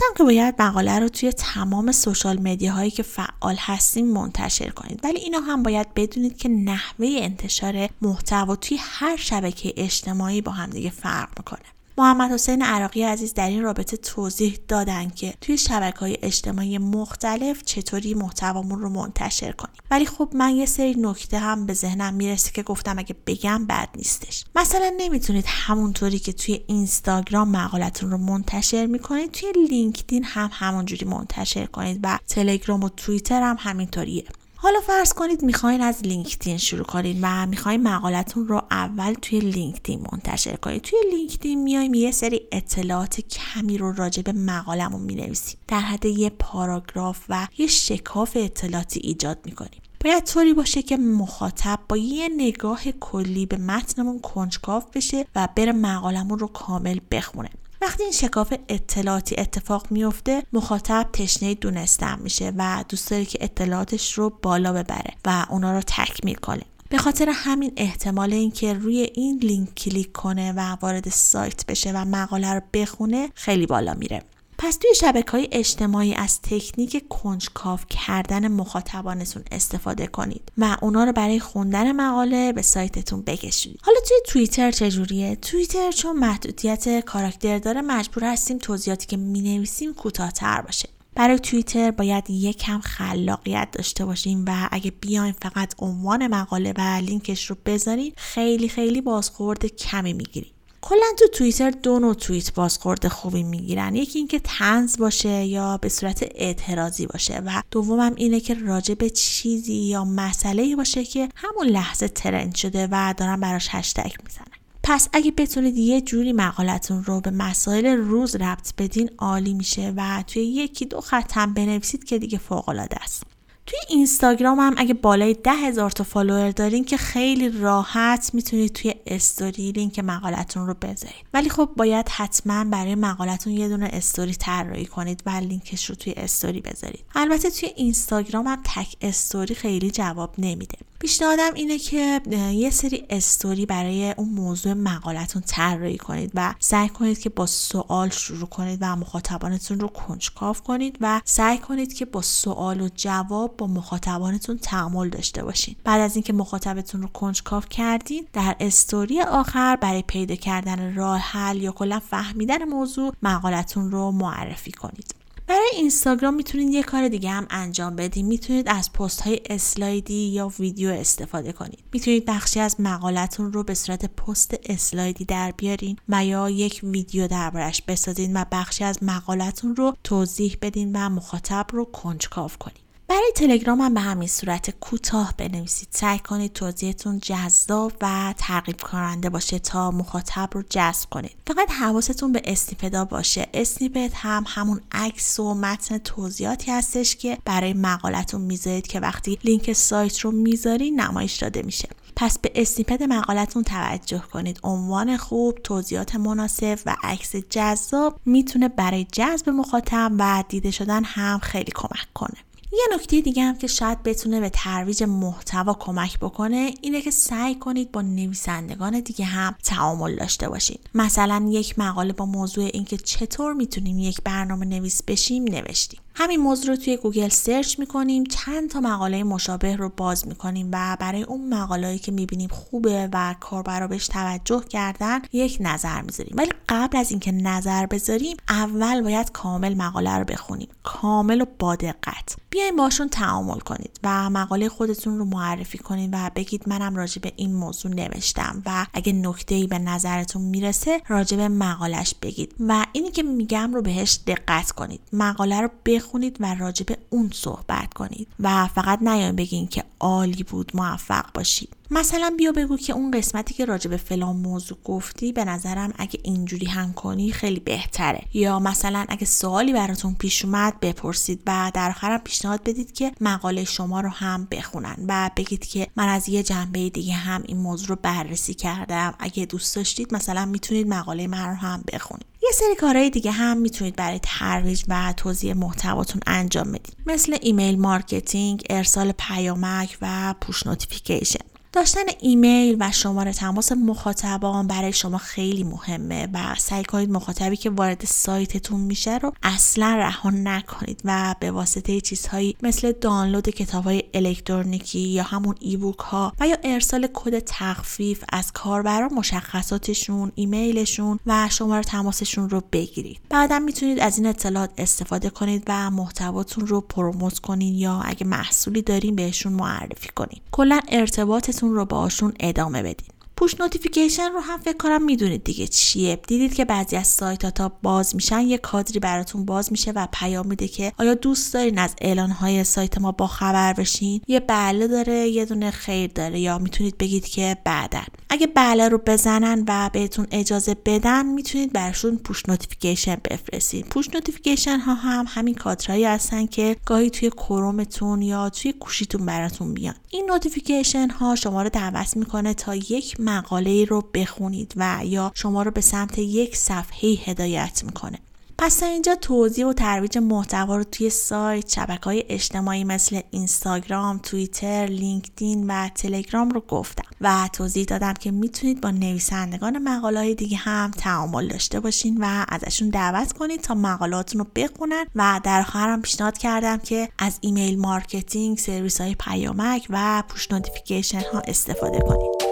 گفتم 0.00 0.14
که 0.16 0.24
باید 0.24 0.62
مقاله 0.62 0.98
رو 0.98 1.08
توی 1.08 1.32
تمام 1.32 1.92
سوشال 1.92 2.38
مدیا 2.42 2.72
هایی 2.72 2.90
که 2.90 3.02
فعال 3.02 3.56
هستیم 3.58 4.06
منتشر 4.06 4.70
کنید. 4.70 5.00
ولی 5.04 5.18
اینا 5.18 5.40
هم 5.40 5.62
باید 5.62 5.94
بدونید 5.94 6.36
که 6.36 6.48
نحوه 6.48 7.06
انتشار 7.20 7.88
محتوا 8.02 8.56
توی 8.56 8.78
هر 8.80 9.16
شبکه 9.16 9.72
اجتماعی 9.76 10.40
با 10.40 10.52
همدیگه 10.52 10.90
فرق 10.90 11.28
می‌کنه. 11.38 11.79
محمد 12.00 12.32
حسین 12.32 12.62
عراقی 12.62 13.02
عزیز 13.02 13.34
در 13.34 13.48
این 13.48 13.62
رابطه 13.62 13.96
توضیح 13.96 14.58
دادن 14.68 15.08
که 15.08 15.34
توی 15.40 15.58
شبکه 15.58 15.98
های 15.98 16.18
اجتماعی 16.22 16.78
مختلف 16.78 17.62
چطوری 17.62 18.14
محتوامون 18.14 18.80
رو 18.80 18.88
منتشر 18.88 19.52
کنیم. 19.52 19.74
ولی 19.90 20.06
خب 20.06 20.30
من 20.34 20.56
یه 20.56 20.66
سری 20.66 20.94
نکته 20.98 21.38
هم 21.38 21.66
به 21.66 21.74
ذهنم 21.74 22.14
می‌رسه 22.14 22.50
که 22.52 22.62
گفتم 22.62 22.98
اگه 22.98 23.16
بگم 23.26 23.66
بد 23.66 23.88
نیستش. 23.96 24.44
مثلا 24.54 24.92
نمی‌تونید 24.98 25.44
همونطوری 25.48 26.18
که 26.18 26.32
توی 26.32 26.60
اینستاگرام 26.66 27.48
مقالتون 27.48 28.10
رو 28.10 28.18
منتشر 28.18 28.86
می‌کنید 28.86 29.30
توی 29.30 29.52
لینکدین 29.70 30.24
هم 30.24 30.50
همونجوری 30.52 31.06
منتشر 31.06 31.66
کنید 31.66 32.00
و 32.02 32.18
تلگرام 32.28 32.82
و 32.82 32.88
توییتر 32.88 33.42
هم 33.42 33.56
همینطوریه. 33.58 34.24
حالا 34.62 34.80
فرض 34.80 35.12
کنید 35.12 35.42
می‌خواین 35.42 35.80
از 35.80 36.02
لینکدین 36.02 36.58
شروع 36.58 36.84
کنید 36.84 37.18
و 37.22 37.46
می‌خواین 37.46 37.82
مقالتون 37.82 38.48
رو 38.48 38.62
اول 38.70 39.14
توی 39.14 39.40
لینکدین 39.40 40.06
منتشر 40.12 40.56
کنید. 40.56 40.82
توی 40.82 40.98
لینکدین 41.12 41.62
میایم 41.62 41.94
یه 41.94 42.10
سری 42.10 42.40
اطلاعات 42.52 43.20
کمی 43.20 43.78
رو 43.78 43.92
راجع 43.92 44.22
به 44.22 44.32
مقالمون 44.32 45.02
می‌نویسیم. 45.02 45.58
در 45.68 45.80
حد 45.80 46.04
یه 46.04 46.30
پاراگراف 46.30 47.24
و 47.28 47.46
یه 47.58 47.66
شکاف 47.66 48.36
اطلاعاتی 48.40 49.00
ایجاد 49.00 49.38
می‌کنیم. 49.44 49.80
باید 50.04 50.24
طوری 50.24 50.54
باشه 50.54 50.82
که 50.82 50.96
مخاطب 50.96 51.78
با 51.88 51.96
یه 51.96 52.28
نگاه 52.36 52.82
کلی 52.84 53.46
به 53.46 53.56
متنمون 53.56 54.18
کنجکاو 54.18 54.82
بشه 54.94 55.26
و 55.36 55.48
بره 55.56 55.72
مقالمون 55.72 56.38
رو 56.38 56.46
کامل 56.46 56.98
بخونه. 57.10 57.50
وقتی 57.80 58.02
این 58.02 58.12
شکاف 58.12 58.54
اطلاعاتی 58.68 59.34
اتفاق 59.38 59.86
میفته 59.90 60.42
مخاطب 60.52 61.08
تشنه 61.12 61.54
دونستن 61.54 62.18
میشه 62.22 62.52
و 62.56 62.84
دوست 62.88 63.10
داره 63.10 63.24
که 63.24 63.38
اطلاعاتش 63.40 64.12
رو 64.12 64.30
بالا 64.42 64.72
ببره 64.72 65.14
و 65.24 65.46
اونا 65.50 65.72
رو 65.72 65.80
تکمیل 65.86 66.34
کنه 66.34 66.62
به 66.88 66.98
خاطر 66.98 67.28
همین 67.34 67.72
احتمال 67.76 68.32
اینکه 68.32 68.74
روی 68.74 69.10
این 69.14 69.38
لینک 69.38 69.74
کلیک 69.74 70.12
کنه 70.12 70.52
و 70.52 70.60
وارد 70.60 71.08
سایت 71.08 71.66
بشه 71.66 71.92
و 71.92 72.04
مقاله 72.04 72.54
رو 72.54 72.60
بخونه 72.72 73.28
خیلی 73.34 73.66
بالا 73.66 73.94
میره. 73.94 74.22
پس 74.62 74.76
توی 74.76 74.94
شبکه 74.94 75.30
های 75.30 75.48
اجتماعی 75.52 76.14
از 76.14 76.40
تکنیک 76.42 77.08
کنجکاو 77.08 77.78
کردن 77.90 78.48
مخاطبانتون 78.48 79.42
استفاده 79.52 80.06
کنید 80.06 80.52
و 80.58 80.76
اونا 80.82 81.04
رو 81.04 81.12
برای 81.12 81.40
خوندن 81.40 81.92
مقاله 81.92 82.52
به 82.52 82.62
سایتتون 82.62 83.22
بکشید. 83.22 83.80
حالا 83.82 83.98
توی 84.08 84.16
توییتر 84.26 84.70
چجوریه؟ 84.70 85.36
توییتر 85.36 85.92
چون 85.92 86.16
محدودیت 86.16 87.00
کاراکتر 87.04 87.58
داره 87.58 87.80
مجبور 87.80 88.24
هستیم 88.24 88.58
توضیحاتی 88.58 89.06
که 89.06 89.16
می‌نویسیم 89.16 89.94
کوتاهتر 89.94 90.60
باشه. 90.60 90.88
برای 91.14 91.38
توییتر 91.38 91.90
باید 91.90 92.30
یکم 92.30 92.80
خلاقیت 92.80 93.68
داشته 93.72 94.04
باشیم 94.04 94.44
و 94.48 94.68
اگه 94.70 94.90
بیایم 94.90 95.34
فقط 95.42 95.74
عنوان 95.78 96.26
مقاله 96.26 96.74
و 96.78 96.80
لینکش 96.80 97.50
رو 97.50 97.56
بذارین 97.66 98.12
خیلی 98.16 98.68
خیلی 98.68 99.00
بازخورد 99.00 99.66
کمی 99.66 100.12
می‌گیریم 100.12 100.52
کلا 100.82 101.06
تو 101.18 101.28
توییتر 101.28 101.70
دو 101.70 101.98
نوع 101.98 102.14
توییت 102.14 102.54
بازخورد 102.54 103.08
خوبی 103.08 103.42
می‌گیرن. 103.42 103.94
یکی 103.96 104.18
اینکه 104.18 104.40
طنز 104.44 104.98
باشه 104.98 105.44
یا 105.44 105.76
به 105.76 105.88
صورت 105.88 106.24
اعتراضی 106.34 107.06
باشه 107.06 107.42
و 107.46 107.62
دومم 107.70 108.12
اینه 108.16 108.40
که 108.40 108.54
راجع 108.54 108.94
به 108.94 109.10
چیزی 109.10 109.74
یا 109.74 110.04
مسئله 110.04 110.76
باشه 110.76 111.04
که 111.04 111.28
همون 111.34 111.66
لحظه 111.66 112.08
ترند 112.08 112.54
شده 112.54 112.88
و 112.90 113.14
دارن 113.16 113.40
براش 113.40 113.68
هشتگ 113.70 114.10
می‌زنن. 114.24 114.46
پس 114.82 115.08
اگه 115.12 115.30
بتونید 115.30 115.78
یه 115.78 116.00
جوری 116.00 116.32
مقالتون 116.32 117.04
رو 117.04 117.20
به 117.20 117.30
مسائل 117.30 117.86
روز 117.86 118.36
ربط 118.36 118.72
بدین 118.78 119.10
عالی 119.18 119.54
میشه 119.54 119.92
و 119.96 120.24
توی 120.26 120.42
یکی 120.42 120.86
دو 120.86 121.00
خط 121.00 121.32
هم 121.34 121.54
بنویسید 121.54 122.04
که 122.04 122.18
دیگه 122.18 122.38
فوق 122.38 122.68
العاده 122.68 122.96
است. 123.02 123.22
توی 123.70 123.78
اینستاگرام 123.88 124.60
هم 124.60 124.74
اگه 124.76 124.94
بالای 124.94 125.34
ده 125.34 125.52
هزار 125.52 125.90
تا 125.90 126.04
follower 126.04 126.50
دارین 126.50 126.84
که 126.84 126.96
خیلی 126.96 127.48
راحت 127.48 128.30
می‌تونید 128.34 128.72
توی 128.72 128.94
استوری 129.06 129.72
لینک 129.72 129.98
مقالتون 129.98 130.66
رو 130.66 130.74
بذارید. 130.74 131.26
ولی 131.34 131.48
خب 131.48 131.70
باید 131.76 132.08
حتما 132.08 132.64
برای 132.64 132.94
مقالتون 132.94 133.52
یه 133.52 133.68
دونه 133.68 133.90
استوری 133.92 134.34
طراحی 134.34 134.86
کنید 134.86 135.22
و 135.26 135.30
لینکش 135.30 135.84
رو 135.90 135.94
توی 135.94 136.12
استوری 136.16 136.60
بذارید. 136.60 137.04
البته 137.14 137.50
توی 137.50 137.68
اینستاگرام 137.76 138.46
هم 138.46 138.62
تک 138.74 138.96
استوری 139.00 139.54
خیلی 139.54 139.90
جواب 139.90 140.34
نمیده. 140.38 140.78
پیشنهادم 141.00 141.54
اینه 141.54 141.78
که 141.78 142.20
یه 142.52 142.70
سری 142.70 143.04
استوری 143.10 143.66
برای 143.66 144.14
اون 144.16 144.28
موضوع 144.28 144.72
مقالتون 144.72 145.42
طراحی 145.46 145.98
کنید 145.98 146.30
و 146.34 146.54
سعی 146.58 146.88
کنید 146.88 147.18
که 147.18 147.28
با 147.28 147.46
سوال 147.46 148.08
شروع 148.08 148.48
کنید 148.48 148.78
و 148.82 148.96
مخاطبانتون 148.96 149.80
رو 149.80 149.88
کنجکاو 149.88 150.54
کنید 150.54 150.98
و 151.00 151.20
سعی 151.24 151.58
کنید 151.58 151.92
که 151.94 152.04
با 152.04 152.22
سوال 152.22 152.80
و 152.80 152.88
جواب 152.94 153.56
با 153.60 153.66
مخاطبانتون 153.66 154.58
تعامل 154.58 155.08
داشته 155.08 155.44
باشید 155.44 155.76
بعد 155.84 156.00
از 156.00 156.16
اینکه 156.16 156.32
مخاطبتون 156.32 157.02
رو 157.02 157.08
کنجکاو 157.08 157.62
کردید 157.62 158.28
در 158.32 158.56
استوری 158.60 159.20
آخر 159.20 159.76
برای 159.76 160.02
پیدا 160.02 160.34
کردن 160.34 160.94
راه 160.94 161.18
حل 161.18 161.62
یا 161.62 161.72
کلا 161.72 162.00
فهمیدن 162.00 162.64
موضوع 162.64 163.14
مقالتون 163.22 163.90
رو 163.90 164.10
معرفی 164.10 164.72
کنید. 164.72 165.14
برای 165.46 165.70
اینستاگرام 165.76 166.34
می‌تونید 166.34 166.70
یه 166.70 166.82
کار 166.82 167.08
دیگه 167.08 167.30
هم 167.30 167.46
انجام 167.50 167.96
بدید 167.96 168.26
می‌تونید 168.26 168.68
از 168.68 168.92
پست 168.92 169.20
های 169.20 169.40
اسلایدی 169.50 170.28
یا 170.28 170.52
ویدیو 170.58 170.88
استفاده 170.88 171.52
کنید. 171.52 171.78
می‌تونید 171.92 172.24
بخشی 172.24 172.60
از 172.60 172.76
مقالتون 172.78 173.52
رو 173.52 173.62
به 173.62 173.74
صورت 173.74 174.04
پست 174.04 174.54
اسلایدی 174.64 175.24
در 175.24 175.52
بیارین 175.56 175.96
و 176.08 176.24
یا 176.24 176.50
یک 176.50 176.80
ویدیو 176.82 177.28
دربارش 177.28 177.82
بسازید 177.82 178.30
و 178.34 178.44
بخشی 178.52 178.84
از 178.84 179.02
مقالتون 179.02 179.76
رو 179.76 179.96
توضیح 180.04 180.56
بدین 180.62 180.96
و 180.96 181.08
مخاطب 181.08 181.66
رو 181.72 181.84
کنجکاو 181.84 182.50
کنید 182.58 182.89
برای 183.10 183.32
تلگرام 183.34 183.80
هم 183.80 183.94
به 183.94 184.00
همین 184.00 184.28
صورت 184.28 184.70
کوتاه 184.70 185.34
بنویسید. 185.36 185.88
سعی 185.90 186.18
کنید 186.18 186.52
توضیحتون 186.52 187.18
جذاب 187.18 187.92
و 188.00 188.34
ترغیب 188.38 188.80
کننده 188.80 189.30
باشه 189.30 189.58
تا 189.58 189.90
مخاطب 189.90 190.48
رو 190.52 190.62
جذب 190.70 191.08
کنید. 191.10 191.36
فقط 191.46 191.70
حواستون 191.70 192.32
به 192.32 192.42
اسنیپدا 192.44 193.04
باشه. 193.04 193.46
اسنیپت 193.54 194.10
هم 194.14 194.44
همون 194.46 194.80
عکس 194.92 195.40
و 195.40 195.54
متن 195.54 195.98
توضیحاتی 195.98 196.70
هستش 196.70 197.16
که 197.16 197.38
برای 197.44 197.72
مقالتون 197.72 198.40
می‌ذارید 198.40 198.86
که 198.86 199.00
وقتی 199.00 199.38
لینک 199.44 199.72
سایت 199.72 200.18
رو 200.18 200.30
می‌ذاری 200.30 200.90
نمایش 200.90 201.36
داده 201.36 201.62
میشه. 201.62 201.88
پس 202.16 202.38
به 202.38 202.52
اسنیپت 202.54 203.02
مقالتون 203.02 203.62
توجه 203.62 204.22
کنید. 204.32 204.60
عنوان 204.62 205.16
خوب 205.16 205.58
توضیحات 205.64 206.16
مناسب 206.16 206.78
و 206.86 206.96
عکس 207.02 207.36
جذاب 207.36 208.20
می‌تونه 208.26 208.68
برای 208.68 209.06
جذب 209.12 209.48
مخاطب 209.48 210.12
و 210.18 210.44
دیده 210.48 210.70
شدن 210.70 211.04
هم 211.04 211.38
خیلی 211.38 211.72
کمک 211.74 212.06
کنه. 212.14 212.36
یه 212.72 212.84
نکته 212.94 213.20
دیگه 213.20 213.42
هم 213.42 213.58
که 213.58 213.66
شاید 213.66 214.02
بتونه 214.02 214.40
به 214.40 214.48
ترویج 214.48 215.02
محتوا 215.02 215.74
کمک 215.74 216.18
بکنه 216.18 216.74
اینه 216.80 217.02
که 217.02 217.10
سعی 217.10 217.54
کنید 217.54 217.92
با 217.92 218.02
نویسندگان 218.02 219.00
دیگه 219.00 219.24
هم 219.24 219.54
تعامل 219.64 220.16
داشته 220.16 220.48
باشید. 220.48 220.80
مثلا 220.94 221.46
یک 221.50 221.78
مقاله 221.78 222.12
با 222.12 222.26
موضوع 222.26 222.70
اینکه 222.72 222.96
چطور 222.96 223.52
می‌تونیم 223.52 223.98
یک 223.98 224.20
برنامه 224.24 224.66
نویس 224.66 225.02
بشیم 225.02 225.44
نوشتیم. 225.44 226.00
همین 226.14 226.40
موضوع 226.40 226.66
رو 226.66 226.76
توی 226.76 226.96
گوگل 226.96 227.28
سرچ 227.28 227.78
می‌کنیم 227.78 228.24
چند 228.24 228.70
تا 228.70 228.80
مقاله 228.80 229.24
مشابه 229.24 229.76
رو 229.76 229.88
باز 229.96 230.28
می‌کنیم 230.28 230.68
و 230.72 230.96
برای 231.00 231.22
اون 231.22 231.54
مقالهایی 231.54 231.98
که 231.98 232.12
می‌بینیم 232.12 232.48
خوبه 232.48 233.08
و 233.12 233.34
کاربرا 233.40 233.86
بهش 233.86 234.08
توجه 234.08 234.64
کردن 234.68 235.20
یک 235.32 235.58
نظر 235.60 236.00
می‌ذاریم. 236.00 236.34
ولی 236.36 236.52
قبل 236.68 236.98
از 236.98 237.10
اینکه 237.10 237.32
نظر 237.32 237.86
بذاریم 237.86 238.36
اول 238.48 239.02
باید 239.02 239.32
کامل 239.32 239.74
مقاله 239.74 240.18
رو 240.18 240.24
بخونیم. 240.24 240.68
کامل 240.82 241.40
و 241.40 241.44
با 241.58 241.76
دقت. 241.76 242.36
بیاین 242.50 242.76
باشون 242.76 243.08
تعامل 243.08 243.58
کنید 243.58 244.00
و 244.02 244.30
مقاله 244.30 244.68
خودتون 244.68 245.18
رو 245.18 245.24
معرفی 245.24 245.78
کنید 245.78 246.10
و 246.12 246.30
بگید 246.34 246.68
منم 246.68 246.96
راجع 246.96 247.22
به 247.22 247.32
این 247.36 247.54
موضوع 247.54 247.94
نوشتم 247.94 248.62
و 248.66 248.86
اگه 248.94 249.12
نکته 249.12 249.54
ای 249.54 249.66
به 249.66 249.78
نظرتون 249.78 250.42
می‌رسه 250.42 251.00
راجع 251.08 251.36
به 251.36 251.48
مقالش 251.48 252.14
بگید. 252.22 252.54
و 252.60 252.86
اینی 252.92 253.10
که 253.10 253.22
میگم 253.22 253.74
رو 253.74 253.82
بهش 253.82 254.20
دقت 254.26 254.70
کنید. 254.70 255.00
مقاله 255.12 255.60
رو 255.60 255.68
بخونید 256.00 256.36
و 256.40 256.54
راجع 256.54 256.84
به 256.84 256.98
اون 257.10 257.30
صحبت 257.34 257.94
کنید. 257.94 258.28
و 258.40 258.66
فقط 258.66 259.02
نیاین 259.02 259.36
بگین 259.36 259.66
که 259.66 259.84
عالی 260.00 260.42
بود 260.42 260.72
موفق 260.74 261.32
باشید. 261.34 261.79
مثلا 261.92 262.34
بیا 262.38 262.52
بگو 262.52 262.76
که 262.76 262.92
اون 262.92 263.10
قسمتی 263.10 263.54
که 263.54 263.64
راجع 263.64 263.90
به 263.90 263.96
فلان 263.96 264.36
موضوع 264.36 264.78
گفتی 264.84 265.32
به 265.32 265.44
نظرم 265.44 265.92
اگه 265.98 266.20
اینجوری 266.22 266.66
هم 266.66 266.92
کنی 266.92 267.32
خیلی 267.32 267.60
بهتره. 267.60 268.22
یا 268.32 268.58
مثلا 268.58 269.04
اگه 269.08 269.26
سوالی 269.26 269.72
براتون 269.72 270.14
پیش 270.14 270.44
اومد 270.44 270.80
بپرسید 270.80 271.42
و 271.46 271.70
در 271.74 271.90
آخرم 271.90 272.18
پیشنهاد 272.18 272.62
بدید 272.62 272.92
که 272.92 273.12
مقاله 273.20 273.64
شما 273.64 274.00
رو 274.00 274.08
هم 274.08 274.48
بخونن 274.50 274.96
و 275.08 275.30
بگید 275.36 275.66
که 275.66 275.86
من 275.96 276.08
از 276.08 276.28
یه 276.28 276.42
جنبه 276.42 276.90
دیگه 276.90 277.12
هم 277.12 277.42
این 277.46 277.56
موضوع 277.56 277.88
رو 277.88 277.96
بررسی 278.02 278.54
کردم. 278.54 279.14
اگه 279.18 279.46
دوست 279.46 279.76
داشتید 279.76 280.14
مثلا 280.14 280.44
می‌تونید 280.44 280.88
مقاله 280.88 281.26
من 281.26 281.48
رو 281.48 281.54
هم 281.54 281.84
بخونید. 281.92 282.26
یه 282.42 282.50
سری 282.54 282.74
کارهای 282.74 283.10
دیگه 283.10 283.30
هم 283.30 283.56
می‌تونید 283.56 283.96
برای 283.96 284.20
ترویج 284.22 284.84
و 284.88 285.14
توزیع 285.16 285.54
محتواتون 285.54 286.22
انجام 286.26 286.72
بدید. 286.72 286.96
مثل 287.06 287.36
email 287.40 287.78
marketing، 287.78 288.62
ارسال 288.70 289.12
پیامک 289.18 289.98
و 290.02 290.34
push 290.40 290.66
notification. 290.66 291.49
داشتن 291.72 292.00
ایمیل 292.20 292.76
و 292.80 292.90
شماره 292.92 293.32
تماس 293.32 293.72
مخاطبان 293.72 294.66
برای 294.66 294.92
شما 294.92 295.18
خیلی 295.18 295.64
مهمه 295.64 296.28
و 296.34 296.54
سعی 296.58 296.84
کنید 296.84 297.10
مخاطبی 297.10 297.56
که 297.56 297.70
وارد 297.70 298.04
سایتتون 298.04 298.80
میشه 298.80 299.18
رو 299.18 299.32
اصلا 299.42 299.96
رها 299.98 300.30
نکنید 300.30 301.00
و 301.04 301.34
به 301.40 301.50
واسطه 301.50 302.00
چیزهایی 302.00 302.56
مثل 302.62 302.92
دانلود 302.92 303.48
کتاب 303.48 303.84
های 303.84 304.02
الکترونیکی 304.14 304.98
یا 304.98 305.22
همون 305.22 305.54
ایبوک 305.60 305.98
ها 305.98 306.32
و 306.40 306.48
یا 306.48 306.56
ارسال 306.64 307.08
کد 307.12 307.38
تخفیف 307.38 308.24
از 308.32 308.52
کاربران 308.52 309.14
مشخصاتشون 309.14 310.32
ایمیلشون 310.34 311.18
و 311.26 311.48
شماره 311.50 311.82
تماسشون 311.82 312.50
رو 312.50 312.62
بگیرید. 312.72 313.20
بعدا 313.28 313.58
می‌تونید 313.58 314.00
از 314.00 314.18
این 314.18 314.26
اطلاعات 314.26 314.70
استفاده 314.78 315.30
کنید 315.30 315.62
و 315.66 315.90
محتواتون 315.90 316.66
رو 316.66 316.80
پروموت 316.80 317.38
کنید 317.38 317.74
یا 317.74 318.00
اگه 318.04 318.26
محصولی 318.26 318.82
دارین 318.82 319.16
بهشون 319.16 319.52
معرفی 319.52 320.08
کنید. 320.16 320.42
کلا 320.52 320.80
ارتباط 320.88 321.59
رو 321.68 321.84
باشون 321.84 322.32
ادامه 322.40 322.82
بدین. 322.82 323.08
push 323.36 323.60
notification 323.60 324.32
رو 324.32 324.40
هم 324.40 324.58
فکر 324.58 324.76
کنم 324.76 325.02
می‌دونید 325.02 325.44
دیگه 325.44 325.66
چیه. 325.66 326.16
دیدید 326.16 326.54
که 326.54 326.64
بعضی 326.64 326.96
از 326.96 327.06
سایت 327.06 327.44
ها 327.44 327.50
تا 327.50 327.72
باز 327.82 328.14
میشن 328.14 328.40
یه 328.40 328.58
کادری 328.58 329.00
براتون 329.00 329.44
باز 329.44 329.72
میشه 329.72 329.90
و 329.90 330.08
پیام 330.12 330.46
میده 330.46 330.68
که 330.68 330.92
آیا 330.98 331.14
دوست 331.14 331.54
دارین 331.54 331.78
از 331.78 331.94
اعلان 332.00 332.30
های 332.30 332.64
سایت 332.64 332.98
ما 332.98 333.12
با 333.12 333.26
خبر 333.26 333.72
بشین؟ 333.72 334.20
یه 334.28 334.40
بله 334.40 334.88
داره 334.88 335.28
یه 335.28 335.44
دونه 335.44 335.70
خیر 335.70 336.10
داره 336.14 336.40
یا 336.40 336.58
می‌تونید 336.58 336.98
بگید 336.98 337.26
که 337.26 337.56
بعدا 337.64 338.02
اگه 338.32 338.46
بله 338.46 338.88
رو 338.88 338.98
بزنن 339.06 339.64
و 339.68 339.90
بهتون 339.92 340.26
اجازه 340.30 340.76
بدن 340.84 341.26
می‌تونید 341.26 341.72
براشون 341.72 342.16
push 342.16 342.48
notification 342.48 343.16
بفرستید. 343.30 343.86
push 343.86 344.14
notification 344.14 344.78
ها 344.78 344.94
هم 344.94 345.24
همین 345.28 345.54
کادرهایی 345.54 346.04
هستن 346.04 346.46
که 346.46 346.76
گاهی 346.86 347.10
توی 347.10 347.30
کرومتون 347.30 348.22
یا 348.22 348.50
توی 348.50 348.72
گوشیتون 348.72 349.26
براتون 349.26 349.74
میان 349.74 349.94
این 350.10 350.30
notification 350.30 351.08
ها 351.10 351.36
شما 351.36 351.62
رو 351.62 351.68
دعوت 351.68 352.16
می‌کنه 352.16 352.54
تا 352.54 352.74
یک 352.74 353.20
مقاله 353.20 353.84
رو 353.84 354.02
بخونید 354.14 354.74
و 354.76 355.00
یا 355.04 355.32
شما 355.34 355.62
رو 355.62 355.70
به 355.70 355.80
سمت 355.80 356.18
یک 356.18 356.56
صفحه 356.56 357.10
هدایت 357.10 357.82
می‌کنه. 357.84 358.18
پس 358.62 358.76
تا 358.76 358.86
اینجا 358.86 359.14
توزیع 359.14 359.66
و 359.66 359.72
ترویج 359.72 360.18
محتوا 360.18 360.76
رو 360.76 360.84
توی 360.84 361.10
سایت 361.10 361.70
شبکه 361.70 362.04
های 362.04 362.24
اجتماعی 362.28 362.84
مثل 362.84 363.20
اینستاگرام، 363.30 364.20
توییتر، 364.22 364.86
لینکدین 364.86 365.66
و 365.66 365.88
تلگرام 365.88 366.50
رو 366.50 366.60
گفتم 366.60 367.04
و 367.20 367.48
توضیح 367.52 367.84
دادم 367.84 368.14
که 368.14 368.30
می‌تونید 368.30 368.80
با 368.80 368.90
نویسندگان 368.90 369.78
مقاله 369.78 370.18
های 370.18 370.34
دیگه 370.34 370.56
هم 370.56 370.90
تعامل 370.90 371.48
داشته 371.48 371.80
باشین 371.80 372.18
و 372.20 372.44
ازشون 372.48 372.88
دعوت 372.88 373.32
کنید 373.32 373.60
تا 373.60 373.74
مقالاتون 373.74 374.40
رو 374.40 374.46
بخونن 374.56 375.06
و 375.14 375.40
در 375.44 375.60
آخرم 375.60 376.02
پیشنهاد 376.02 376.38
کردم 376.38 376.76
که 376.78 377.08
از 377.18 377.38
email 377.40 377.80
marketing، 377.80 378.58
سرویس 378.58 379.00
های 379.00 379.14
پیامک 379.14 379.86
و 379.90 380.22
push 380.28 380.50
notification 380.50 381.22
ها 381.32 381.40
استفاده 381.40 381.98
کنید. 381.98 382.49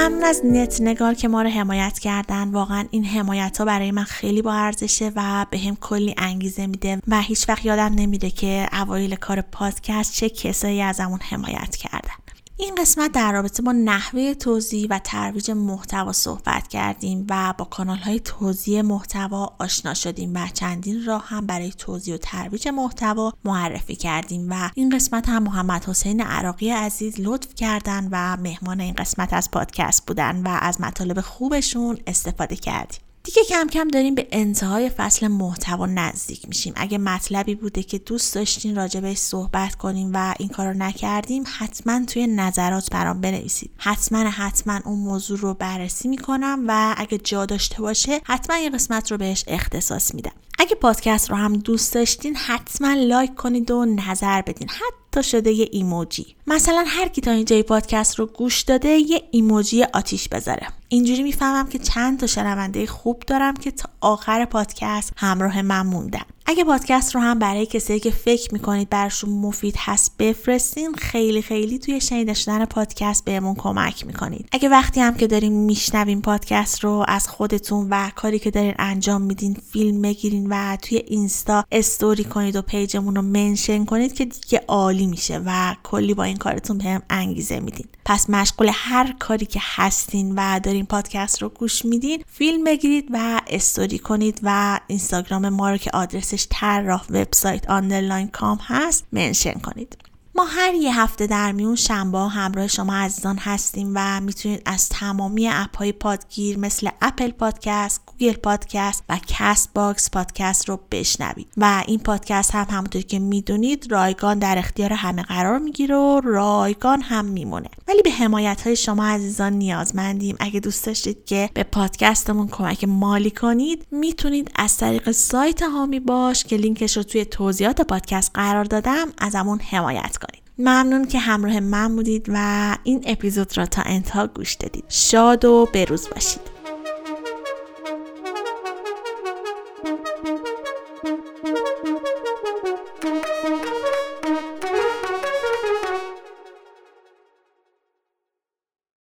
ممنون 0.00 0.24
از 0.24 0.42
نت 0.44 0.80
نگار 0.80 1.14
که 1.14 1.28
ما 1.28 1.42
رو 1.42 1.48
حمایت 1.48 1.98
کردن. 1.98 2.50
واقعا 2.50 2.84
این 2.90 3.04
حمایت 3.04 3.58
ها 3.58 3.64
برای 3.64 3.90
من 3.90 4.04
خیلی 4.04 4.42
با 4.42 4.52
ارزشه 4.52 5.12
و 5.16 5.46
بهم 5.50 5.76
کلی 5.76 6.14
انگیزه 6.18 6.66
میده 6.66 7.02
و 7.08 7.20
هیچ 7.20 7.48
وقت 7.48 7.64
یادم 7.64 7.94
نمیره 7.94 8.30
که 8.30 8.68
اوایل 8.72 9.14
کار 9.14 9.40
پادکست 9.40 10.14
چه 10.14 10.28
کسایی 10.28 10.82
ازمون 10.82 11.20
حمایت 11.22 11.76
کردن 11.76 12.19
این 12.62 12.74
قسمت 12.74 13.12
در 13.12 13.32
رابطه 13.32 13.62
با 13.62 13.72
نحوه 13.72 14.34
توزیع 14.34 14.86
و 14.90 14.98
ترویج 14.98 15.50
محتوا 15.50 16.12
صحبت 16.12 16.68
کردیم 16.68 17.26
و 17.30 17.54
با 17.58 17.64
کانال 17.64 17.98
های 17.98 18.20
توزیع 18.20 18.82
محتوا 18.82 19.56
آشنا 19.58 19.94
شدیم 19.94 20.34
و 20.34 20.48
چندین 20.54 21.04
راه 21.04 21.28
هم 21.28 21.46
برای 21.46 21.70
توزیع 21.70 22.14
و 22.14 22.18
ترویج 22.18 22.68
محتوا 22.68 23.32
معرفی 23.44 23.96
کردیم 23.96 24.46
و 24.50 24.70
این 24.74 24.90
قسمت 24.90 25.28
هم 25.28 25.42
محمد 25.42 25.84
حسین 25.84 26.20
عراقی 26.20 26.70
عزیز 26.70 27.14
لطف 27.18 27.54
کردن 27.54 28.08
و 28.12 28.36
مهمان 28.36 28.80
این 28.80 28.94
قسمت 28.94 29.32
از 29.32 29.50
پادکست 29.50 30.06
بودن 30.06 30.42
و 30.42 30.58
از 30.60 30.80
مطالب 30.80 31.20
خوبشون 31.20 31.98
استفاده 32.06 32.56
کردیم. 32.56 33.09
دیگه 33.24 33.42
کم 33.48 33.66
کم 33.66 33.88
داریم 33.88 34.14
به 34.14 34.28
انتهای 34.32 34.88
فصل 34.88 35.28
محتوا 35.28 35.86
نزدیک 35.86 36.48
میشیم. 36.48 36.72
اگه 36.76 36.98
مطلبی 36.98 37.54
بوده 37.54 37.82
که 37.82 37.98
دوست 37.98 38.34
داشتین 38.34 38.76
راجبش 38.76 39.16
صحبت 39.16 39.74
کنیم 39.74 40.10
و 40.14 40.34
این 40.38 40.48
کار 40.48 40.66
رو 40.66 40.78
نکردیم 40.78 41.44
حتما 41.58 42.04
توی 42.04 42.26
نظرات 42.26 42.90
برام 42.90 43.20
بنویسید. 43.20 43.70
حتما 43.76 44.18
حتما 44.18 44.80
اون 44.84 44.98
موضوع 44.98 45.38
رو 45.38 45.54
بررسی 45.54 46.08
می‌کنم 46.08 46.64
و 46.68 46.94
اگه 46.98 47.18
جا 47.18 47.46
داشته 47.46 47.82
باشه 47.82 48.20
حتما 48.24 48.56
یه 48.56 48.70
قسمت 48.70 49.10
رو 49.12 49.18
بهش 49.18 49.44
اختصاص 49.46 50.14
میدم. 50.14 50.32
اگه 50.60 50.74
پادکست 50.74 51.30
رو 51.30 51.36
هم 51.36 51.52
دوست 51.52 51.94
داشتین 51.94 52.36
حتما 52.36 52.92
لایک 52.94 53.34
کنید 53.34 53.70
و 53.70 53.84
نظر 53.84 54.42
بدین. 54.42 54.68
حتی 54.68 55.22
شده 55.22 55.52
یه 55.52 55.68
ایموجی. 55.72 56.36
مثلا 56.46 56.84
هر 56.86 57.08
کی 57.08 57.20
تا 57.20 57.30
اینجای 57.30 57.62
پادکست 57.62 58.18
رو 58.18 58.26
گوش 58.26 58.62
داده 58.62 58.88
یه 58.88 59.22
ایموجی 59.30 59.82
آتیش 59.82 60.28
بذاره. 60.28 60.66
اینجوری 60.88 61.22
می‌فهمم 61.22 61.68
که 61.68 61.78
چند 61.78 62.20
تا 62.20 62.26
شنونده 62.26 62.86
خوب 62.86 63.22
دارم 63.26 63.54
که 63.54 63.70
تا 63.70 63.88
آخر 64.00 64.44
پادکست 64.44 65.12
همراه 65.16 65.62
من 65.62 65.86
موندن. 65.86 66.24
اگه 66.50 66.64
پادکست 66.64 67.14
رو 67.14 67.20
هم 67.20 67.38
برای 67.38 67.66
کسایی 67.66 68.00
که 68.00 68.10
فکر 68.10 68.52
می‌کنید 68.52 68.90
براشون 68.90 69.30
مفید 69.30 69.74
هست 69.78 70.16
بفرستین 70.18 70.94
خیلی 70.94 71.42
خیلی 71.42 71.78
توی 71.78 72.00
شنیده 72.00 72.34
شدن 72.34 72.64
پادکست 72.64 73.24
بهمون 73.24 73.54
کمک 73.54 74.06
می‌کنید. 74.06 74.48
اگه 74.52 74.68
وقتی 74.68 75.00
هم 75.00 75.14
که 75.14 75.26
دارین 75.26 75.52
میشنوین 75.52 76.20
پادکست 76.20 76.84
رو 76.84 77.04
از 77.08 77.28
خودتون 77.28 77.86
و 77.90 78.10
کاری 78.14 78.38
که 78.38 78.50
دارین 78.50 78.74
انجام 78.78 79.22
میدین 79.22 79.56
فیلم 79.72 80.02
بگیرین 80.02 80.46
و 80.50 80.76
توی 80.76 81.02
اینستا 81.06 81.64
استوری 81.72 82.24
کنید 82.24 82.56
و 82.56 82.62
page 82.62 82.93
مون 82.93 83.16
رو 83.16 83.22
mention 83.22 83.84
کنید 83.84 84.14
که 84.14 84.24
دیگه 84.24 84.64
عالی 84.68 85.06
میشه 85.06 85.42
و 85.46 85.74
کلی 85.82 86.14
با 86.14 86.24
این 86.24 86.36
کارتون 86.36 86.78
بهم 86.78 87.02
انگیزه 87.10 87.60
میدین. 87.60 87.86
پس 88.10 88.30
مشغول 88.30 88.70
هر 88.72 89.14
کاری 89.18 89.46
که 89.46 89.60
هستین 89.62 90.34
و 90.36 90.60
دارین 90.60 90.86
پادکست 90.86 91.42
رو 91.42 91.48
گوش 91.48 91.84
میدین 91.84 92.24
فیلم 92.26 92.64
بگیرید 92.64 93.08
و 93.10 93.40
استوری 93.46 93.98
کنید 93.98 94.40
و 94.42 94.80
اینستاگرام 94.86 95.48
ما 95.48 95.70
رو 95.70 95.76
که 95.76 95.90
آدرسش 95.94 96.46
طراح 96.50 97.04
وبسایت 97.10 97.70
underline 97.70 98.28
com 98.28 98.58
هست 98.62 99.06
mention 99.12 99.52
کنید. 99.52 100.09
ما 100.34 100.44
هر 100.44 100.74
یه 100.74 101.00
هفته 101.00 101.26
در 101.26 101.52
میون 101.52 101.76
شنبه 101.76 102.18
همراه 102.18 102.66
شما 102.66 102.94
عزیزان 102.94 103.38
هستیم 103.38 103.92
و 103.94 104.20
می‌تونید 104.20 104.62
از 104.66 104.88
تمامی 104.88 105.48
اپ 105.48 105.76
های 105.76 105.92
پادگیر 105.92 106.58
مثل 106.58 106.88
اپل 107.02 107.30
پادکست، 107.30 108.00
گوگل 108.06 108.32
پادکست 108.32 109.04
و 109.08 109.18
کست 109.26 109.70
باکس 109.74 110.10
پادکست 110.10 110.68
رو 110.68 110.80
بشنوید. 110.90 111.48
و 111.56 111.84
این 111.86 111.98
پادکست 111.98 112.54
هم 112.54 112.66
همونطور 112.70 113.02
که 113.02 113.18
می‌دونید 113.18 113.92
رایگان 113.92 114.38
در 114.38 114.58
اختیار 114.58 114.92
همه 114.92 115.22
قرار 115.22 115.58
می‌گیره 115.58 115.96
و 115.96 116.20
رایگان 116.24 117.02
هم 117.02 117.24
میمونه. 117.24 117.68
ولی 117.88 118.02
به 118.02 118.10
حمایت 118.10 118.60
های 118.66 118.76
شما 118.76 119.04
عزیزان 119.04 119.52
نیازمندیم. 119.52 120.36
اگه 120.40 120.60
دوست 120.60 120.86
داشتید 120.86 121.24
که 121.24 121.50
به 121.54 121.62
پادکستمون 121.62 122.48
کمک 122.48 122.84
مالی 122.84 123.30
کنید 123.30 123.86
می‌تونید 123.90 124.50
از 124.56 124.76
طریق 124.76 125.10
سایت 125.10 125.62
حامی 125.62 126.00
باش 126.00 126.44
که 126.44 126.56
لینکش 126.56 126.96
رو 126.96 127.02
توی 127.02 127.24
توضیحات 127.24 127.80
پادکست 127.80 128.30
قرار 128.34 128.64
دادم 128.64 129.08
ازمون 129.18 129.60
حمایت 129.60 130.16
کنید. 130.16 130.29
ممنون 130.60 131.04
که 131.04 131.18
همراه 131.18 131.60
من 131.60 131.96
بودید 131.96 132.26
و 132.28 132.76
این 132.84 133.04
اپیزود 133.06 133.58
را 133.58 133.66
تا 133.66 133.82
انتها 133.86 134.26
گوش 134.26 134.54
دادید. 134.54 134.84
شاد 134.88 135.44
و 135.44 135.68
بروز 135.72 136.08
باشید. 136.08 136.59